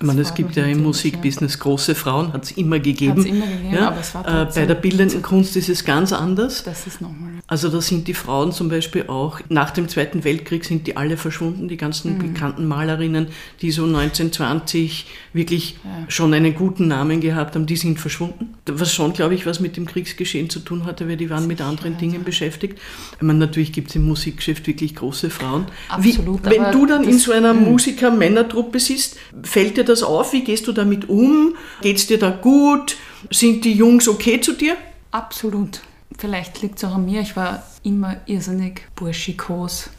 Ich 0.00 0.06
meine, 0.06 0.20
es 0.20 0.32
gibt 0.34 0.54
ja 0.54 0.64
im 0.64 0.82
Musikbusiness 0.84 1.54
ja. 1.54 1.60
große 1.60 1.94
Frauen, 1.96 2.32
hat 2.32 2.44
es 2.44 2.52
immer 2.52 2.78
gegeben. 2.78 3.12
Hat 3.12 3.18
es 3.18 3.24
immer 3.24 3.46
gegeben, 3.46 3.74
ja? 3.74 3.88
aber 3.88 4.00
es 4.00 4.14
war 4.14 4.42
äh, 4.42 4.46
Bei 4.54 4.64
der 4.64 4.76
bildenden 4.76 5.22
Kunst 5.22 5.56
ist 5.56 5.68
es 5.68 5.84
ganz 5.84 6.12
anders. 6.12 6.62
Das 6.62 6.86
ist 6.86 7.00
nochmal. 7.00 7.30
Also 7.48 7.68
da 7.68 7.80
sind 7.80 8.06
die 8.06 8.14
Frauen 8.14 8.52
zum 8.52 8.68
Beispiel 8.68 9.06
auch, 9.08 9.40
nach 9.48 9.70
dem 9.70 9.88
Zweiten 9.88 10.22
Weltkrieg 10.22 10.64
sind 10.64 10.86
die 10.86 10.96
alle 10.96 11.16
verschwunden, 11.16 11.66
die 11.66 11.76
ganzen 11.76 12.14
mhm. 12.14 12.32
bekannten 12.32 12.68
Malerinnen, 12.68 13.28
die 13.60 13.72
so 13.72 13.84
1920 13.84 15.06
wirklich 15.32 15.76
ja. 15.82 16.04
schon 16.08 16.32
einen 16.32 16.54
guten 16.54 16.86
Namen 16.86 17.20
gehabt 17.20 17.56
haben, 17.56 17.66
die 17.66 17.76
sind 17.76 17.98
verschwunden. 17.98 18.54
Was 18.66 18.92
schon, 18.92 19.14
glaube 19.14 19.34
ich, 19.34 19.46
was 19.46 19.58
mit 19.58 19.76
dem 19.76 19.86
Kriegsgeschehen 19.86 20.48
zu 20.48 20.60
tun 20.60 20.84
hatte, 20.84 21.08
weil 21.08 21.16
die 21.16 21.28
waren 21.28 21.48
mit 21.48 21.60
anderen 21.60 21.98
Dingen 21.98 22.22
beschäftigt. 22.22 22.78
Ich 23.16 23.22
meine, 23.22 23.40
natürlich 23.40 23.72
gibt 23.72 23.88
es 23.88 23.96
im 23.96 24.06
Musikgeschäft 24.06 24.66
wirklich 24.68 24.94
große 24.94 25.30
Frauen. 25.30 25.66
Absolut. 25.88 26.44
Wie, 26.44 26.50
wenn 26.50 26.70
du 26.70 26.86
dann 26.86 27.02
in 27.02 27.18
so 27.18 27.32
einer 27.32 27.52
mhm. 27.52 27.64
Musiker-Männertruppe 27.64 28.78
sitzt, 28.78 29.16
fällt 29.42 29.76
dir 29.76 29.87
das 29.88 30.02
auf? 30.02 30.32
Wie 30.32 30.44
gehst 30.44 30.66
du 30.66 30.72
damit 30.72 31.08
um? 31.08 31.56
Geht 31.82 31.96
es 31.96 32.06
dir 32.06 32.18
da 32.18 32.30
gut? 32.30 32.96
Sind 33.30 33.64
die 33.64 33.72
Jungs 33.72 34.08
okay 34.08 34.40
zu 34.40 34.52
dir? 34.52 34.76
Absolut. 35.10 35.80
Vielleicht 36.16 36.62
liegt 36.62 36.78
es 36.78 36.84
auch 36.84 36.94
an 36.94 37.04
mir. 37.04 37.20
Ich 37.20 37.36
war 37.36 37.62
immer 37.82 38.16
irrsinnig 38.26 38.82
burschikos. 38.94 39.90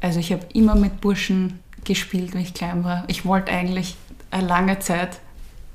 Also 0.00 0.20
ich 0.20 0.32
habe 0.32 0.46
immer 0.54 0.74
mit 0.74 1.00
Burschen 1.00 1.58
gespielt, 1.84 2.34
wenn 2.34 2.42
ich 2.42 2.54
klein 2.54 2.84
war. 2.84 3.04
Ich 3.08 3.24
wollte 3.24 3.52
eigentlich 3.52 3.96
eine 4.30 4.46
lange 4.46 4.78
Zeit 4.78 5.20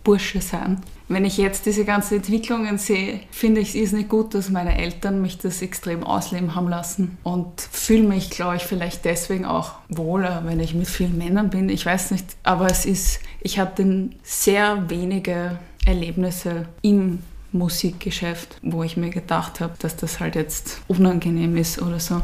Bursche 0.04 0.42
sein. 0.42 0.82
Wenn 1.08 1.24
ich 1.24 1.38
jetzt 1.38 1.68
diese 1.68 1.86
ganzen 1.86 2.16
Entwicklungen 2.16 2.80
sehe, 2.80 3.20
finde 3.30 3.62
ich 3.62 3.76
es 3.76 3.92
nicht 3.92 4.10
gut, 4.10 4.34
dass 4.34 4.50
meine 4.50 4.76
Eltern 4.76 5.22
mich 5.22 5.38
das 5.38 5.62
extrem 5.62 6.04
ausleben 6.04 6.56
haben 6.56 6.68
lassen 6.68 7.18
und 7.22 7.62
fühle 7.62 8.08
mich, 8.08 8.32
glaube 8.32 8.56
ich, 8.56 8.64
vielleicht 8.64 9.06
deswegen 9.06 9.46
auch 9.46 9.74
wohler, 9.88 10.42
wenn 10.46 10.60
ich 10.60 10.74
mit 10.74 10.88
vielen 10.88 11.18
Männern 11.18 11.52
bin. 11.52 11.70
Ich 11.70 11.86
weiß 11.86 12.10
nicht, 12.10 12.26
aber 12.42 12.66
es 12.72 12.86
ist, 12.88 13.20
ich 13.42 13.60
hatte 13.60 14.10
sehr 14.24 14.90
wenige 14.90 15.60
Erlebnisse 15.86 16.66
im 16.82 17.20
Musikgeschäft, 17.52 18.58
wo 18.64 18.82
ich 18.82 18.98
mir 18.98 19.12
gedacht 19.12 19.60
habe, 19.60 19.74
dass 19.78 19.96
das 19.96 20.20
halt 20.20 20.36
jetzt 20.36 20.82
unangenehm 20.88 21.56
ist 21.56 21.82
oder 21.82 22.00
so. 22.00 22.22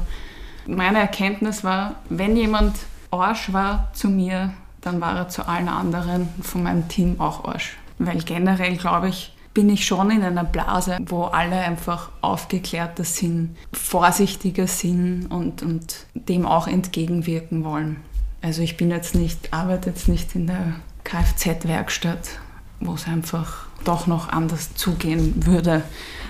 Meine 0.65 0.99
Erkenntnis 0.99 1.63
war, 1.63 1.95
wenn 2.09 2.35
jemand 2.35 2.75
Arsch 3.11 3.53
war 3.53 3.91
zu 3.93 4.09
mir, 4.09 4.53
dann 4.81 4.99
war 4.99 5.15
er 5.15 5.29
zu 5.29 5.47
allen 5.47 5.69
anderen 5.69 6.29
von 6.41 6.63
meinem 6.63 6.87
Team 6.87 7.19
auch 7.19 7.45
Arsch. 7.45 7.77
Weil 8.05 8.19
generell, 8.23 8.77
glaube 8.77 9.09
ich, 9.09 9.33
bin 9.53 9.69
ich 9.69 9.85
schon 9.85 10.11
in 10.11 10.23
einer 10.23 10.43
Blase, 10.43 10.97
wo 11.05 11.23
alle 11.23 11.57
einfach 11.57 12.09
aufgeklärter 12.21 13.03
sind, 13.03 13.57
vorsichtiger 13.73 14.67
sind 14.67 15.27
und, 15.27 15.61
und 15.61 16.05
dem 16.13 16.45
auch 16.45 16.67
entgegenwirken 16.67 17.63
wollen. 17.63 17.97
Also 18.41 18.61
ich 18.61 18.77
bin 18.77 18.89
jetzt 18.89 19.13
nicht, 19.13 19.53
arbeite 19.53 19.89
jetzt 19.89 20.07
nicht 20.07 20.35
in 20.35 20.47
der 20.47 20.75
Kfz-Werkstatt, 21.03 22.39
wo 22.79 22.93
es 22.93 23.07
einfach 23.07 23.67
doch 23.83 24.07
noch 24.07 24.29
anders 24.29 24.73
zugehen 24.75 25.45
würde. 25.45 25.83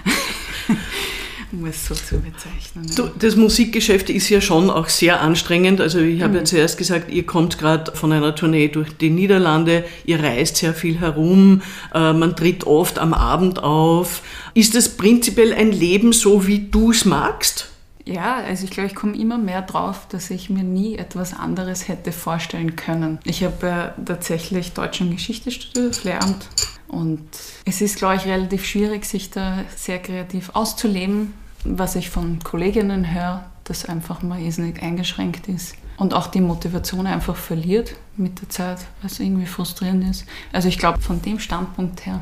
um 1.51 1.65
es 1.65 1.85
so 1.85 1.95
zu 1.95 2.19
bezeichnen. 2.19 2.89
Du, 2.95 3.09
das 3.19 3.35
Musikgeschäft 3.35 4.09
ist 4.09 4.29
ja 4.29 4.41
schon 4.41 4.69
auch 4.69 4.89
sehr 4.89 5.21
anstrengend. 5.21 5.81
Also 5.81 5.99
ich 5.99 6.21
habe 6.21 6.33
mhm. 6.33 6.39
ja 6.39 6.43
zuerst 6.45 6.77
gesagt, 6.77 7.11
ihr 7.11 7.25
kommt 7.25 7.57
gerade 7.57 7.91
von 7.95 8.11
einer 8.11 8.35
Tournee 8.35 8.67
durch 8.67 8.95
die 8.97 9.09
Niederlande, 9.09 9.85
ihr 10.05 10.21
reist 10.21 10.57
sehr 10.57 10.73
viel 10.73 10.99
herum, 10.99 11.61
äh, 11.93 12.13
man 12.13 12.35
tritt 12.35 12.65
oft 12.65 12.99
am 12.99 13.13
Abend 13.13 13.63
auf. 13.63 14.21
Ist 14.53 14.75
das 14.75 14.89
prinzipiell 14.89 15.53
ein 15.53 15.71
Leben 15.71 16.13
so, 16.13 16.47
wie 16.47 16.59
du 16.59 16.91
es 16.91 17.05
magst? 17.05 17.69
Ja, 18.05 18.37
also 18.37 18.65
ich 18.65 18.71
glaube, 18.71 18.87
ich 18.87 18.95
komme 18.95 19.15
immer 19.15 19.37
mehr 19.37 19.61
drauf, 19.61 20.07
dass 20.09 20.31
ich 20.31 20.49
mir 20.49 20.63
nie 20.63 20.95
etwas 20.95 21.33
anderes 21.33 21.87
hätte 21.87 22.11
vorstellen 22.11 22.75
können. 22.75 23.19
Ich 23.23 23.43
habe 23.43 23.67
ja 23.67 23.93
tatsächlich 24.05 24.73
Deutsch 24.73 25.01
und 25.01 25.11
Geschichte 25.11 25.51
studiert, 25.51 26.03
Lehramt. 26.03 26.47
Und 26.87 27.21
es 27.65 27.79
ist, 27.79 27.97
glaube 27.97 28.15
ich, 28.15 28.25
relativ 28.25 28.65
schwierig, 28.65 29.05
sich 29.05 29.29
da 29.29 29.63
sehr 29.77 29.99
kreativ 29.99 30.49
auszuleben 30.53 31.33
was 31.63 31.95
ich 31.95 32.09
von 32.09 32.39
Kolleginnen 32.43 33.13
höre, 33.13 33.43
dass 33.63 33.85
einfach 33.85 34.21
mal 34.21 34.39
irrsinnig 34.39 34.81
eingeschränkt 34.81 35.47
ist 35.47 35.75
und 35.97 36.13
auch 36.13 36.27
die 36.27 36.41
Motivation 36.41 37.05
einfach 37.07 37.35
verliert 37.35 37.95
mit 38.17 38.41
der 38.41 38.49
Zeit, 38.49 38.79
was 39.01 39.19
irgendwie 39.19 39.45
frustrierend 39.45 40.09
ist. 40.09 40.25
Also 40.51 40.67
ich 40.67 40.79
glaube, 40.79 40.99
von 40.99 41.21
dem 41.21 41.39
Standpunkt 41.39 42.05
her 42.05 42.21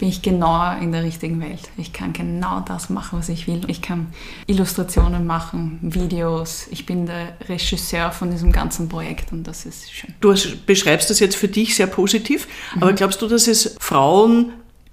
bin 0.00 0.08
ich 0.08 0.22
genau 0.22 0.76
in 0.80 0.92
der 0.92 1.04
richtigen 1.04 1.40
Welt. 1.40 1.70
Ich 1.76 1.92
kann 1.92 2.14
genau 2.14 2.60
das 2.60 2.88
machen, 2.88 3.18
was 3.18 3.28
ich 3.28 3.46
will. 3.46 3.60
Ich 3.68 3.82
kann 3.82 4.08
Illustrationen 4.46 5.26
machen, 5.26 5.78
Videos. 5.82 6.66
Ich 6.70 6.86
bin 6.86 7.04
der 7.04 7.34
Regisseur 7.48 8.10
von 8.10 8.30
diesem 8.30 8.50
ganzen 8.50 8.88
Projekt 8.88 9.30
und 9.30 9.44
das 9.44 9.66
ist 9.66 9.92
schön. 9.92 10.14
Du 10.20 10.34
beschreibst 10.64 11.10
das 11.10 11.20
jetzt 11.20 11.36
für 11.36 11.48
dich 11.48 11.76
sehr 11.76 11.86
positiv, 11.86 12.48
mhm. 12.74 12.82
aber 12.82 12.92
glaubst 12.94 13.20
du, 13.20 13.28
dass 13.28 13.46
es 13.46 13.76
Frauen 13.78 14.52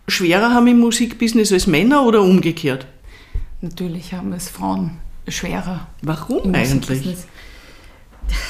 schwerer 0.09 0.53
haben 0.53 0.67
im 0.67 0.79
Musikbusiness 0.79 1.53
als 1.53 1.67
Männer 1.67 2.03
oder 2.03 2.21
umgekehrt? 2.21 2.85
Natürlich 3.61 4.13
haben 4.13 4.33
es 4.33 4.49
Frauen 4.49 4.91
schwerer. 5.27 5.87
Warum 6.01 6.53
eigentlich? 6.53 7.25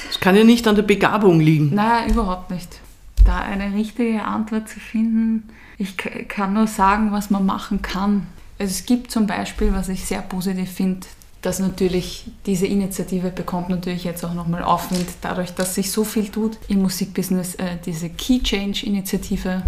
Es 0.10 0.20
kann 0.20 0.36
ja 0.36 0.44
nicht 0.44 0.68
an 0.68 0.76
der 0.76 0.84
Begabung 0.84 1.40
liegen. 1.40 1.74
Nein, 1.74 2.10
überhaupt 2.10 2.52
nicht. 2.52 2.80
Da 3.26 3.40
eine 3.40 3.74
richtige 3.74 4.24
Antwort 4.24 4.70
zu 4.70 4.80
finden, 4.80 5.50
ich 5.78 5.96
kann 5.98 6.54
nur 6.54 6.68
sagen, 6.68 7.12
was 7.12 7.30
man 7.30 7.46
machen 7.46 7.82
kann. 7.82 8.28
Also 8.60 8.72
es 8.72 8.86
gibt 8.86 9.12
zum 9.12 9.28
Beispiel, 9.28 9.74
was 9.74 9.90
ich 9.90 10.06
sehr 10.06 10.22
positiv 10.22 10.72
finde, 10.72 11.08
dass 11.42 11.60
natürlich 11.60 12.32
diese 12.46 12.66
Initiative 12.66 13.30
bekommt 13.30 13.70
natürlich 13.70 14.04
jetzt 14.04 14.26
auch 14.26 14.34
nochmal 14.34 14.64
Aufwind, 14.64 15.08
dadurch, 15.22 15.54
dass 15.54 15.76
sich 15.76 15.92
so 15.92 16.04
viel 16.04 16.30
tut 16.30 16.58
im 16.68 16.82
Musikbusiness, 16.82 17.56
äh, 17.56 17.78
diese 17.86 18.10
Key 18.10 18.40
Change 18.40 18.86
Initiative, 18.86 19.62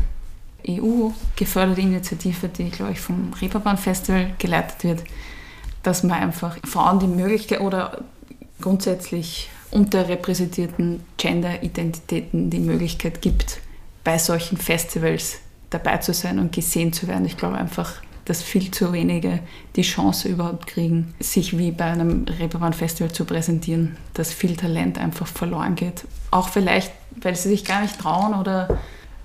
EU 0.68 1.10
geförderte 1.36 1.82
Initiative, 1.82 2.48
die, 2.50 2.70
glaube 2.70 2.94
ich, 2.94 3.00
vom 3.00 3.34
Reeperbahn 3.40 3.78
Festival 3.78 4.32
geleitet 4.38 4.84
wird, 4.84 5.04
dass 5.84 6.04
man 6.04 6.22
einfach 6.22 6.58
Frauen 6.66 7.00
die 7.00 7.08
Möglichkeit 7.08 7.62
oder 7.62 8.04
grundsätzlich 8.62 9.50
unterrepräsentierten 9.72 11.04
Gender-Identitäten 11.18 12.50
die 12.50 12.60
Möglichkeit 12.60 13.22
gibt, 13.22 13.60
bei 14.04 14.18
solchen 14.18 14.58
Festivals 14.58 15.40
dabei 15.70 15.98
zu 15.98 16.14
sein 16.14 16.40
und 16.40 16.52
gesehen 16.52 16.92
zu 16.94 17.08
werden. 17.08 17.26
Ich 17.26 17.38
glaube 17.38 17.58
einfach, 17.58 18.02
dass 18.26 18.44
viel 18.44 18.70
zu 18.72 18.94
wenige 18.94 19.40
die 19.76 19.82
Chance 19.82 20.28
überhaupt 20.28 20.68
kriegen, 20.68 21.16
sich 21.20 21.58
wie 21.58 21.72
bei 21.72 21.86
einem 21.86 22.26
Reeperbahn-Festival 22.26 23.12
zu 23.12 23.26
präsentieren, 23.26 23.98
dass 24.14 24.34
viel 24.34 24.56
Talent 24.56 24.98
einfach 24.98 25.28
verloren 25.28 25.76
geht. 25.76 26.06
Auch 26.32 26.50
vielleicht, 26.50 26.92
weil 27.22 27.36
sie 27.36 27.50
sich 27.50 27.66
gar 27.66 27.82
nicht 27.82 28.00
trauen 28.00 28.36
oder 28.36 28.80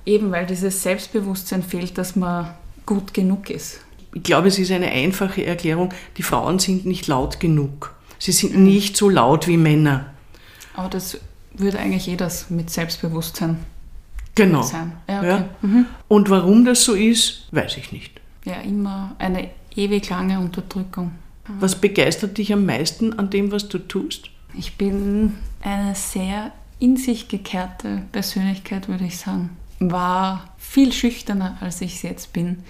eben 0.06 0.30
weil 0.30 0.46
dieses 0.46 0.82
Selbstbewusstsein 0.82 1.62
fehlt, 1.62 1.98
dass 1.98 2.16
man 2.16 2.50
gut 2.86 3.14
genug 3.14 3.50
ist. 3.50 3.80
Ich 4.12 4.22
glaube, 4.22 4.48
es 4.48 4.58
ist 4.58 4.70
eine 4.70 4.90
einfache 4.90 5.44
Erklärung. 5.44 5.92
Die 6.16 6.22
Frauen 6.22 6.58
sind 6.58 6.86
nicht 6.86 7.06
laut 7.08 7.40
genug. 7.40 7.94
Sie 8.18 8.32
sind 8.32 8.56
mhm. 8.56 8.64
nicht 8.64 8.96
so 8.96 9.08
laut 9.08 9.48
wie 9.48 9.56
Männer. 9.56 10.06
Aber 10.74 10.88
das 10.88 11.18
würde 11.52 11.78
eigentlich 11.78 12.06
jeder 12.06 12.30
mit 12.48 12.70
Selbstbewusstsein 12.70 13.58
genau. 14.34 14.62
sein. 14.62 14.92
Ja, 15.08 15.18
okay. 15.18 15.28
ja. 15.28 15.48
Mhm. 15.62 15.86
Und 16.08 16.30
warum 16.30 16.64
das 16.64 16.84
so 16.84 16.94
ist, 16.94 17.48
weiß 17.50 17.76
ich 17.76 17.92
nicht. 17.92 18.20
Ja, 18.44 18.60
immer 18.60 19.16
eine 19.18 19.50
ewig 19.74 20.08
lange 20.10 20.38
Unterdrückung. 20.38 21.12
Was 21.60 21.76
begeistert 21.76 22.38
dich 22.38 22.52
am 22.52 22.64
meisten 22.64 23.18
an 23.18 23.30
dem, 23.30 23.52
was 23.52 23.68
du 23.68 23.78
tust? 23.78 24.30
Ich 24.56 24.76
bin 24.76 25.34
eine 25.62 25.94
sehr 25.94 26.52
in 26.78 26.96
sich 26.96 27.28
gekehrte 27.28 28.02
Persönlichkeit, 28.12 28.88
würde 28.88 29.04
ich 29.04 29.18
sagen 29.18 29.50
war 29.90 30.54
viel 30.58 30.92
schüchterner, 30.92 31.56
als 31.60 31.80
ich 31.80 31.96
es 31.96 32.02
jetzt 32.02 32.32
bin 32.32 32.64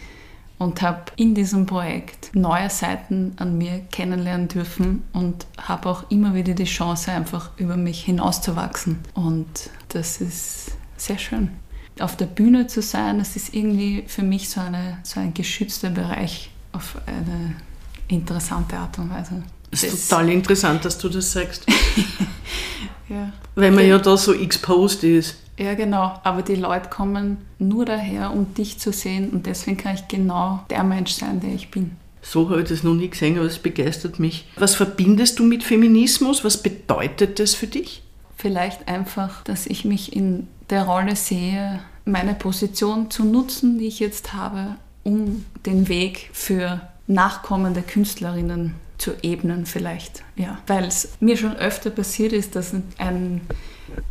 und 0.58 0.82
habe 0.82 1.04
in 1.16 1.34
diesem 1.34 1.66
Projekt 1.66 2.34
neue 2.34 2.70
Seiten 2.70 3.32
an 3.36 3.58
mir 3.58 3.80
kennenlernen 3.90 4.48
dürfen 4.48 5.02
und 5.12 5.46
habe 5.58 5.88
auch 5.88 6.10
immer 6.10 6.34
wieder 6.34 6.54
die 6.54 6.64
Chance, 6.64 7.10
einfach 7.10 7.50
über 7.56 7.76
mich 7.76 8.04
hinauszuwachsen. 8.04 8.98
Und 9.14 9.46
das 9.88 10.20
ist 10.20 10.72
sehr 10.96 11.18
schön. 11.18 11.50
Auf 12.00 12.16
der 12.16 12.26
Bühne 12.26 12.66
zu 12.66 12.82
sein, 12.82 13.18
das 13.18 13.36
ist 13.36 13.54
irgendwie 13.54 14.04
für 14.06 14.22
mich 14.22 14.48
so, 14.48 14.60
eine, 14.60 14.98
so 15.02 15.20
ein 15.20 15.34
geschützter 15.34 15.90
Bereich 15.90 16.50
auf 16.72 16.96
eine 17.06 17.56
interessante 18.08 18.76
Art 18.76 18.98
und 18.98 19.10
Weise. 19.10 19.42
Es 19.70 19.82
ist 19.82 20.08
total 20.08 20.28
interessant, 20.30 20.84
dass 20.84 20.98
du 20.98 21.08
das 21.08 21.32
sagst. 21.32 21.66
ja. 23.08 23.32
Weil 23.54 23.70
man 23.72 23.86
ja 23.86 23.98
da 23.98 24.16
so 24.16 24.32
exposed 24.32 25.02
ist. 25.04 25.36
Ja, 25.58 25.74
genau. 25.74 26.18
Aber 26.24 26.42
die 26.42 26.56
Leute 26.56 26.88
kommen 26.88 27.38
nur 27.58 27.84
daher, 27.84 28.32
um 28.32 28.54
dich 28.54 28.78
zu 28.78 28.92
sehen 28.92 29.30
und 29.30 29.46
deswegen 29.46 29.76
kann 29.76 29.94
ich 29.94 30.08
genau 30.08 30.64
der 30.70 30.82
Mensch 30.84 31.12
sein, 31.12 31.40
der 31.40 31.50
ich 31.50 31.70
bin. 31.70 31.92
So 32.22 32.48
habe 32.48 32.62
ich 32.62 32.68
das 32.68 32.82
noch 32.82 32.94
nie 32.94 33.08
gesehen, 33.08 33.36
aber 33.36 33.46
es 33.46 33.58
begeistert 33.58 34.18
mich. 34.18 34.48
Was 34.56 34.74
verbindest 34.74 35.38
du 35.38 35.44
mit 35.44 35.62
Feminismus? 35.62 36.42
Was 36.42 36.62
bedeutet 36.62 37.38
das 37.38 37.54
für 37.54 37.66
dich? 37.66 38.02
Vielleicht 38.36 38.88
einfach, 38.88 39.44
dass 39.44 39.66
ich 39.66 39.84
mich 39.84 40.16
in 40.16 40.48
der 40.70 40.84
Rolle 40.84 41.16
sehe, 41.16 41.80
meine 42.04 42.34
Position 42.34 43.10
zu 43.10 43.24
nutzen, 43.24 43.78
die 43.78 43.86
ich 43.86 44.00
jetzt 44.00 44.32
habe, 44.32 44.76
um 45.02 45.44
den 45.66 45.88
Weg 45.88 46.30
für 46.32 46.80
nachkommende 47.06 47.82
Künstlerinnen 47.82 48.74
zu 48.96 49.12
ebnen 49.22 49.66
vielleicht. 49.66 50.22
Ja. 50.36 50.58
Weil 50.66 50.84
es 50.84 51.10
mir 51.20 51.36
schon 51.36 51.56
öfter 51.56 51.90
passiert 51.90 52.32
ist, 52.32 52.56
dass 52.56 52.74
ein 52.98 53.42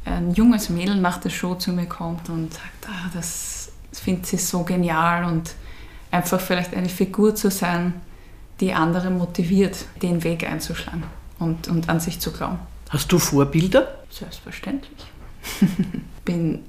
ein 0.06 0.34
junges 0.34 0.70
Mädel 0.70 0.96
nach 0.96 1.20
der 1.20 1.30
Show 1.30 1.56
zu 1.56 1.72
mir 1.72 1.86
kommt 1.86 2.30
und 2.30 2.54
sagt, 2.54 2.88
ah, 2.88 3.10
das 3.13 3.72
findet 3.92 4.25
sie 4.25 4.38
so 4.38 4.63
genial 4.63 5.25
und 5.25 5.56
einfach 6.12 6.40
vielleicht 6.40 6.75
eine 6.75 6.90
Figur 6.90 7.36
zu 7.36 7.50
sein, 7.50 7.94
die 8.60 8.74
andere 8.74 9.10
motiviert, 9.10 9.86
den 10.02 10.24
Weg 10.24 10.50
einzuschlagen 10.50 11.04
und, 11.40 11.68
und 11.68 11.90
an 11.90 12.00
sich 12.00 12.20
zu 12.20 12.32
glauben. 12.32 12.60
Hast 12.90 13.12
du 13.12 13.20
Vorbilder? 13.20 13.88
Selbstverständlich. 14.10 15.06
Bin 16.25 16.60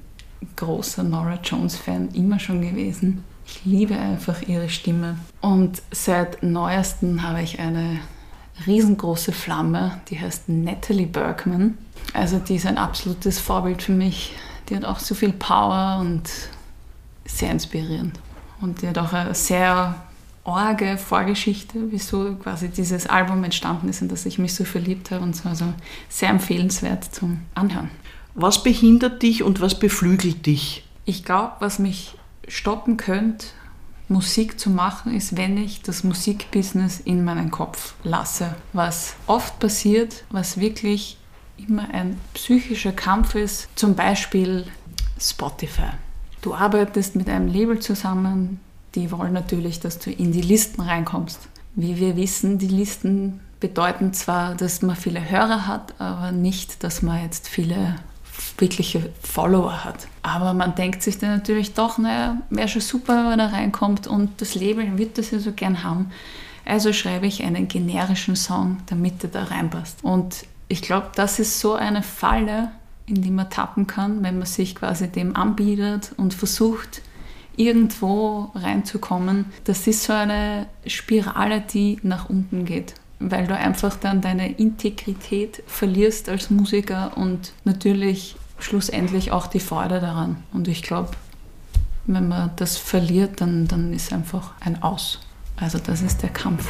großer 0.55 1.03
Nora 1.03 1.39
Jones-Fan 1.43 2.09
immer 2.13 2.39
schon 2.39 2.61
gewesen. 2.61 3.23
Ich 3.45 3.63
liebe 3.63 3.95
einfach 3.95 4.41
ihre 4.41 4.69
Stimme. 4.69 5.19
Und 5.41 5.81
seit 5.91 6.41
neuestem 6.41 7.21
habe 7.21 7.41
ich 7.43 7.59
eine 7.59 7.99
riesengroße 8.65 9.31
Flamme, 9.31 9.99
die 10.09 10.19
heißt 10.19 10.49
Natalie 10.49 11.07
Bergman. 11.07 11.77
Also 12.13 12.39
die 12.39 12.55
ist 12.55 12.65
ein 12.65 12.77
absolutes 12.77 13.39
Vorbild 13.39 13.83
für 13.83 13.91
mich. 13.91 14.33
Die 14.69 14.75
hat 14.75 14.85
auch 14.85 14.99
so 14.99 15.15
viel 15.15 15.33
Power 15.33 15.97
und 15.99 16.29
sehr 17.25 17.51
inspirierend. 17.51 18.19
Und 18.61 18.81
die 18.81 18.87
hat 18.87 18.97
auch 18.97 19.13
eine 19.13 19.35
sehr 19.35 19.95
orge 20.43 20.97
Vorgeschichte, 20.97 21.91
wieso 21.91 22.35
quasi 22.35 22.69
dieses 22.69 23.07
Album 23.07 23.43
entstanden 23.43 23.89
ist 23.89 24.01
und 24.01 24.11
dass 24.11 24.25
ich 24.25 24.37
mich 24.37 24.53
so 24.53 24.63
verliebt 24.63 25.11
habe 25.11 25.23
und 25.23 25.35
so. 25.35 25.49
Also 25.49 25.65
sehr 26.07 26.29
empfehlenswert 26.29 27.03
zum 27.03 27.41
Anhören. 27.55 27.89
Was 28.35 28.63
behindert 28.63 29.23
dich 29.23 29.43
und 29.43 29.59
was 29.59 29.79
beflügelt 29.79 30.45
dich? 30.45 30.85
Ich 31.05 31.23
glaube, 31.23 31.53
was 31.59 31.79
mich 31.79 32.15
stoppen 32.47 32.97
könnte, 32.97 33.47
Musik 34.07 34.59
zu 34.59 34.69
machen, 34.69 35.15
ist, 35.15 35.35
wenn 35.35 35.57
ich 35.57 35.81
das 35.81 36.03
Musikbusiness 36.03 36.99
in 36.99 37.23
meinen 37.23 37.51
Kopf 37.51 37.95
lasse. 38.03 38.55
Was 38.73 39.15
oft 39.27 39.59
passiert, 39.59 40.23
was 40.29 40.59
wirklich 40.59 41.17
immer 41.57 41.89
ein 41.91 42.19
psychischer 42.33 42.91
Kampf 42.91 43.35
ist, 43.35 43.67
zum 43.75 43.95
Beispiel 43.95 44.65
Spotify. 45.19 45.91
Du 46.41 46.53
arbeitest 46.53 47.15
mit 47.15 47.29
einem 47.29 47.47
Label 47.47 47.79
zusammen, 47.79 48.59
die 48.93 49.11
wollen 49.11 49.33
natürlich, 49.33 49.79
dass 49.79 49.97
du 49.99 50.11
in 50.11 50.31
die 50.31 50.41
Listen 50.41 50.81
reinkommst. 50.81 51.39
Wie 51.75 51.97
wir 51.97 52.15
wissen, 52.15 52.57
die 52.57 52.67
Listen 52.67 53.39
bedeuten 53.59 54.13
zwar, 54.13 54.55
dass 54.55 54.81
man 54.81 54.95
viele 54.95 55.29
Hörer 55.29 55.67
hat, 55.67 55.99
aber 55.99 56.31
nicht, 56.31 56.83
dass 56.83 57.01
man 57.01 57.23
jetzt 57.23 57.47
viele 57.47 57.95
wirkliche 58.57 59.09
Follower 59.21 59.83
hat. 59.83 60.07
Aber 60.23 60.53
man 60.53 60.75
denkt 60.75 61.03
sich 61.03 61.17
dann 61.17 61.31
natürlich 61.31 61.73
doch, 61.73 61.97
naja, 61.97 62.37
wäre 62.49 62.67
schon 62.67 62.81
super, 62.81 63.29
wenn 63.29 63.39
da 63.39 63.47
reinkommt 63.47 64.07
und 64.07 64.41
das 64.41 64.55
Label 64.55 64.97
wird 64.97 65.17
das 65.17 65.31
ja 65.31 65.39
so 65.39 65.51
gern 65.51 65.83
haben. 65.83 66.11
Also 66.65 66.93
schreibe 66.93 67.27
ich 67.27 67.43
einen 67.43 67.67
generischen 67.67 68.35
Song, 68.35 68.77
damit 68.87 69.23
er 69.23 69.29
da 69.29 69.43
reinpasst. 69.43 70.03
Und 70.03 70.45
ich 70.67 70.81
glaube, 70.81 71.11
das 71.15 71.39
ist 71.39 71.59
so 71.59 71.73
eine 71.73 72.01
Falle, 72.01 72.71
in 73.05 73.21
die 73.21 73.29
man 73.29 73.49
tappen 73.49 73.85
kann, 73.85 74.23
wenn 74.23 74.39
man 74.39 74.47
sich 74.47 74.75
quasi 74.75 75.07
dem 75.07 75.35
anbietet 75.35 76.11
und 76.17 76.33
versucht, 76.33 77.01
irgendwo 77.55 78.51
reinzukommen. 78.55 79.45
Das 79.63 79.87
ist 79.87 80.03
so 80.03 80.13
eine 80.13 80.67
Spirale, 80.87 81.61
die 81.61 81.99
nach 82.03 82.29
unten 82.29 82.65
geht, 82.65 82.95
weil 83.19 83.47
du 83.47 83.55
einfach 83.55 83.95
dann 83.95 84.21
deine 84.21 84.51
Integrität 84.51 85.63
verlierst 85.67 86.29
als 86.29 86.49
Musiker 86.49 87.17
und 87.17 87.53
natürlich 87.63 88.35
schlussendlich 88.59 89.31
auch 89.31 89.47
die 89.47 89.59
Freude 89.59 89.99
daran. 89.99 90.43
Und 90.53 90.67
ich 90.67 90.83
glaube, 90.83 91.11
wenn 92.07 92.27
man 92.27 92.51
das 92.55 92.77
verliert, 92.77 93.41
dann, 93.41 93.67
dann 93.67 93.93
ist 93.93 94.13
einfach 94.13 94.53
ein 94.59 94.81
Aus. 94.83 95.19
Also 95.57 95.79
das 95.79 96.01
ist 96.01 96.21
der 96.21 96.29
Kampf. 96.29 96.69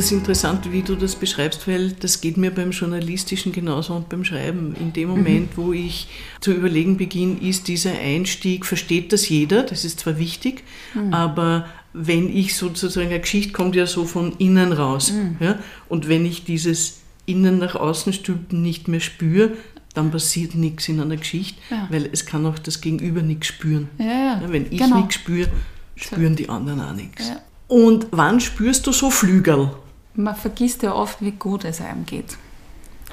Das 0.00 0.12
interessant, 0.12 0.72
wie 0.72 0.80
du 0.80 0.94
das 0.96 1.14
beschreibst, 1.14 1.68
weil 1.68 1.92
das 1.92 2.22
geht 2.22 2.38
mir 2.38 2.50
beim 2.50 2.70
Journalistischen 2.70 3.52
genauso 3.52 3.92
und 3.92 4.08
beim 4.08 4.24
Schreiben. 4.24 4.74
In 4.80 4.94
dem 4.94 5.10
Moment, 5.10 5.58
mhm. 5.58 5.62
wo 5.62 5.72
ich 5.74 6.08
zu 6.40 6.54
überlegen 6.54 6.96
beginne, 6.96 7.38
ist 7.42 7.68
dieser 7.68 7.92
Einstieg, 7.92 8.64
versteht 8.64 9.12
das 9.12 9.28
jeder, 9.28 9.62
das 9.62 9.84
ist 9.84 10.00
zwar 10.00 10.18
wichtig, 10.18 10.64
mhm. 10.94 11.12
aber 11.12 11.66
wenn 11.92 12.34
ich 12.34 12.56
sozusagen, 12.56 13.08
eine 13.08 13.20
Geschichte 13.20 13.52
kommt 13.52 13.76
ja 13.76 13.84
so 13.84 14.06
von 14.06 14.32
innen 14.38 14.72
raus. 14.72 15.12
Mhm. 15.12 15.36
Ja? 15.38 15.58
Und 15.90 16.08
wenn 16.08 16.24
ich 16.24 16.44
dieses 16.44 17.00
Innen 17.26 17.58
nach 17.58 17.74
außen 17.74 18.14
stülpen 18.14 18.62
nicht 18.62 18.88
mehr 18.88 19.00
spüre, 19.00 19.50
dann 19.92 20.10
passiert 20.10 20.54
nichts 20.54 20.88
in 20.88 20.98
einer 20.98 21.18
Geschichte, 21.18 21.60
ja. 21.70 21.88
weil 21.90 22.08
es 22.10 22.24
kann 22.24 22.46
auch 22.46 22.58
das 22.58 22.80
Gegenüber 22.80 23.20
nichts 23.20 23.48
spüren. 23.48 23.90
Ja. 23.98 24.40
Wenn 24.46 24.64
ich 24.70 24.78
genau. 24.78 24.96
nichts 24.96 25.16
spüre, 25.16 25.50
spüren 25.94 26.36
die 26.36 26.48
anderen 26.48 26.80
auch 26.80 26.94
nichts. 26.94 27.30
Und 27.68 28.06
wann 28.12 28.40
spürst 28.40 28.86
du 28.86 28.92
so 28.92 29.10
Flügel? 29.10 29.68
Man 30.14 30.34
vergisst 30.34 30.82
ja 30.82 30.94
oft, 30.94 31.20
wie 31.20 31.32
gut 31.32 31.64
es 31.64 31.80
einem 31.80 32.04
geht. 32.04 32.36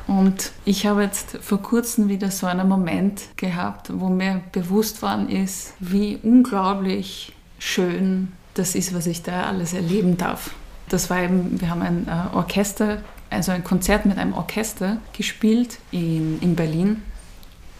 Und 0.08 0.52
ich 0.64 0.86
habe 0.86 1.04
jetzt 1.04 1.38
vor 1.42 1.62
kurzem 1.62 2.08
wieder 2.08 2.32
so 2.32 2.48
einen 2.48 2.68
Moment 2.68 3.24
gehabt, 3.36 3.92
wo 3.94 4.08
mir 4.08 4.42
bewusst 4.54 5.02
worden 5.02 5.30
ist, 5.30 5.74
wie 5.80 6.18
unglaublich 6.24 7.34
schön 7.60 8.32
das 8.54 8.74
ist, 8.74 8.96
was 8.96 9.06
ich 9.06 9.22
da 9.22 9.44
alles 9.44 9.74
erleben 9.74 10.18
darf. 10.18 10.52
Das 10.90 11.10
war 11.10 11.22
eben, 11.22 11.60
wir 11.60 11.70
haben 11.70 11.82
ein 11.82 12.08
äh, 12.08 12.36
Orchester, 12.36 13.02
also 13.30 13.52
ein 13.52 13.64
Konzert 13.64 14.06
mit 14.06 14.18
einem 14.18 14.34
Orchester 14.34 14.98
gespielt 15.12 15.80
in, 15.92 16.40
in 16.40 16.56
Berlin. 16.56 17.04